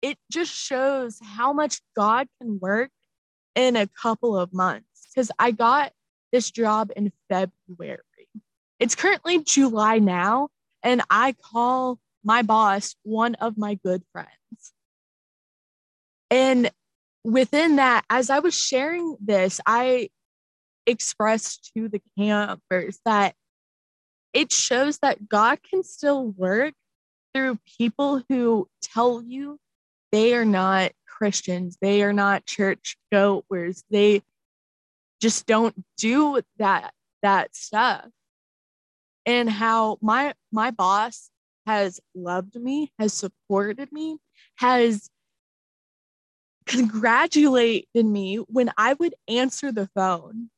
it 0.00 0.16
just 0.32 0.50
shows 0.50 1.18
how 1.22 1.52
much 1.52 1.82
God 1.94 2.28
can 2.40 2.58
work 2.58 2.92
in 3.54 3.76
a 3.76 3.86
couple 3.86 4.38
of 4.38 4.54
months 4.54 5.08
because 5.14 5.30
I 5.38 5.50
got 5.50 5.92
this 6.32 6.50
job 6.50 6.90
in 6.96 7.12
February. 7.28 7.98
It's 8.78 8.94
currently 8.94 9.44
July 9.44 9.98
now, 9.98 10.48
and 10.82 11.02
I 11.10 11.34
call 11.34 11.98
my 12.24 12.40
boss 12.40 12.96
one 13.02 13.34
of 13.34 13.58
my 13.58 13.74
good 13.74 14.02
friends. 14.14 14.30
And 16.30 16.70
within 17.24 17.76
that, 17.76 18.04
as 18.10 18.30
I 18.30 18.38
was 18.38 18.54
sharing 18.54 19.16
this, 19.20 19.60
I 19.66 20.10
expressed 20.86 21.70
to 21.76 21.88
the 21.88 22.00
campers 22.18 22.98
that 23.04 23.34
it 24.32 24.52
shows 24.52 24.98
that 24.98 25.28
God 25.28 25.58
can 25.62 25.82
still 25.82 26.28
work 26.28 26.74
through 27.34 27.58
people 27.78 28.22
who 28.28 28.68
tell 28.82 29.22
you 29.22 29.58
they 30.12 30.34
are 30.34 30.44
not 30.44 30.92
Christians, 31.06 31.76
they 31.80 32.02
are 32.02 32.12
not 32.12 32.46
church 32.46 32.96
goers, 33.12 33.84
they 33.90 34.22
just 35.20 35.46
don't 35.46 35.74
do 35.96 36.40
that 36.58 36.94
that 37.22 37.54
stuff. 37.54 38.06
And 39.26 39.50
how 39.50 39.98
my 40.00 40.34
my 40.50 40.70
boss 40.70 41.30
has 41.66 42.00
loved 42.14 42.56
me, 42.56 42.90
has 42.98 43.12
supported 43.12 43.92
me, 43.92 44.18
has 44.56 45.10
congratulated 46.70 48.06
me 48.06 48.36
when 48.36 48.70
I 48.78 48.94
would 48.94 49.14
answer 49.28 49.72
the 49.72 49.88
phone 49.94 50.50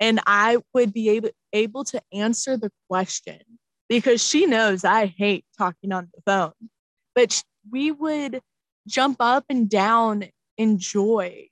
and 0.00 0.20
I 0.26 0.58
would 0.74 0.92
be 0.92 1.10
able, 1.10 1.30
able 1.52 1.84
to 1.84 2.02
answer 2.12 2.56
the 2.56 2.72
question 2.90 3.40
because 3.88 4.26
she 4.26 4.46
knows 4.46 4.84
I 4.84 5.06
hate 5.06 5.44
talking 5.58 5.92
on 5.92 6.10
the 6.14 6.22
phone. 6.26 6.70
But 7.14 7.42
we 7.70 7.92
would 7.92 8.40
jump 8.88 9.18
up 9.20 9.44
and 9.50 9.68
down 9.70 10.24
in 10.58 10.78
joy 10.78 11.48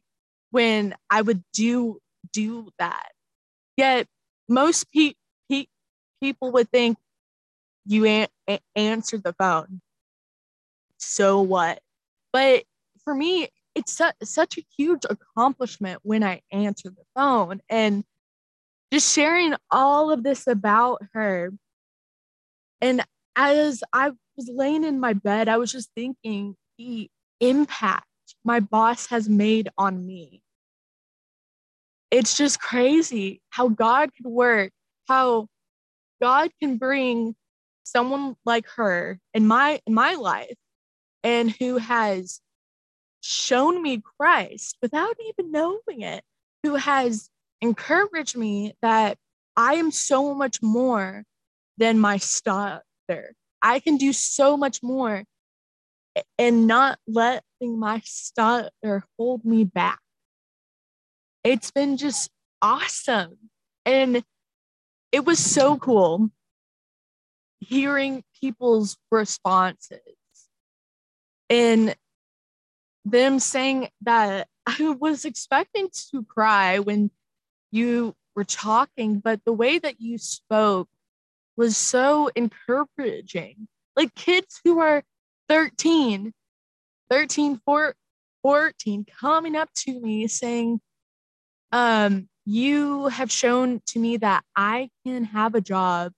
when 0.50 0.94
I 1.10 1.22
would 1.22 1.44
do 1.52 1.98
do 2.32 2.70
that. 2.78 3.10
Yet 3.76 4.06
most 4.48 4.90
people 4.92 5.18
people 6.22 6.52
would 6.52 6.70
think 6.70 6.98
you 7.86 8.04
an- 8.06 8.28
a- 8.48 8.60
answered 8.76 9.24
the 9.24 9.34
phone. 9.34 9.80
So 10.98 11.40
what? 11.40 11.80
But 12.32 12.64
for 13.04 13.14
me, 13.14 13.48
it's 13.78 13.96
su- 13.96 14.10
such 14.24 14.58
a 14.58 14.64
huge 14.76 15.04
accomplishment 15.08 16.00
when 16.02 16.24
I 16.24 16.40
answer 16.50 16.90
the 16.90 17.04
phone 17.14 17.60
and 17.68 18.04
just 18.92 19.14
sharing 19.14 19.54
all 19.70 20.10
of 20.10 20.24
this 20.24 20.46
about 20.48 21.00
her. 21.12 21.52
And 22.80 23.04
as 23.36 23.84
I 23.92 24.10
was 24.36 24.50
laying 24.52 24.82
in 24.82 24.98
my 24.98 25.12
bed, 25.12 25.48
I 25.48 25.58
was 25.58 25.70
just 25.70 25.90
thinking 25.94 26.56
the 26.76 27.08
impact 27.40 28.06
my 28.44 28.58
boss 28.58 29.06
has 29.06 29.28
made 29.28 29.68
on 29.78 30.04
me. 30.04 30.42
It's 32.10 32.36
just 32.36 32.60
crazy 32.60 33.40
how 33.50 33.68
God 33.68 34.10
could 34.16 34.26
work, 34.26 34.72
how 35.06 35.46
God 36.20 36.50
can 36.60 36.78
bring 36.78 37.36
someone 37.84 38.34
like 38.44 38.66
her 38.76 39.20
in 39.34 39.46
my 39.46 39.80
in 39.86 39.94
my 39.94 40.14
life 40.14 40.56
and 41.22 41.50
who 41.50 41.76
has 41.76 42.40
shown 43.28 43.82
me 43.82 44.00
Christ 44.18 44.78
without 44.80 45.16
even 45.28 45.52
knowing 45.52 46.00
it, 46.00 46.24
who 46.62 46.76
has 46.76 47.28
encouraged 47.60 48.36
me 48.36 48.74
that 48.80 49.18
I 49.56 49.74
am 49.74 49.90
so 49.90 50.34
much 50.34 50.62
more 50.62 51.24
than 51.76 51.98
my 51.98 52.16
stutter. 52.16 52.82
I 53.60 53.80
can 53.80 53.98
do 53.98 54.12
so 54.12 54.56
much 54.56 54.82
more 54.82 55.24
and 56.38 56.66
not 56.66 56.98
letting 57.06 57.78
my 57.78 58.00
stutter 58.04 59.04
hold 59.18 59.44
me 59.44 59.64
back. 59.64 60.00
It's 61.44 61.70
been 61.70 61.96
just 61.96 62.30
awesome. 62.62 63.36
And 63.84 64.24
it 65.12 65.24
was 65.24 65.38
so 65.38 65.76
cool 65.76 66.30
hearing 67.60 68.22
people's 68.40 68.96
responses 69.10 70.00
and 71.50 71.94
them 73.04 73.38
saying 73.38 73.88
that 74.02 74.48
I 74.66 74.90
was 74.98 75.24
expecting 75.24 75.88
to 76.10 76.22
cry 76.24 76.78
when 76.78 77.10
you 77.70 78.14
were 78.34 78.44
talking, 78.44 79.20
but 79.20 79.44
the 79.44 79.52
way 79.52 79.78
that 79.78 80.00
you 80.00 80.18
spoke 80.18 80.88
was 81.56 81.76
so 81.76 82.30
encouraging. 82.36 83.68
Like 83.96 84.14
kids 84.14 84.60
who 84.64 84.78
are 84.78 85.02
13, 85.48 86.32
13, 87.10 87.60
14 88.42 89.06
coming 89.20 89.56
up 89.56 89.68
to 89.74 90.00
me 90.00 90.28
saying, 90.28 90.80
um, 91.72 92.28
you 92.46 93.08
have 93.08 93.30
shown 93.30 93.80
to 93.86 93.98
me 93.98 94.16
that 94.18 94.44
I 94.56 94.90
can 95.04 95.24
have 95.24 95.54
a 95.54 95.60
job 95.60 96.12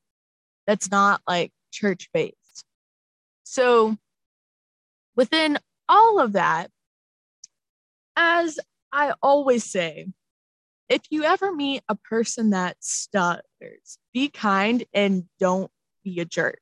that's 0.67 0.91
not 0.91 1.21
like 1.27 1.53
church 1.73 2.09
based. 2.13 2.65
So, 3.43 3.97
within 5.17 5.59
all 5.91 6.21
of 6.21 6.33
that, 6.33 6.71
as 8.17 8.59
I 8.93 9.13
always 9.21 9.65
say, 9.65 10.07
if 10.89 11.03
you 11.11 11.25
ever 11.25 11.53
meet 11.53 11.83
a 11.89 11.97
person 11.97 12.51
that 12.51 12.77
stutters, 12.81 13.99
be 14.15 14.29
kind 14.29 14.85
and 14.95 15.25
don't 15.41 15.71
be 16.05 16.21
a 16.21 16.25
jerk. 16.25 16.61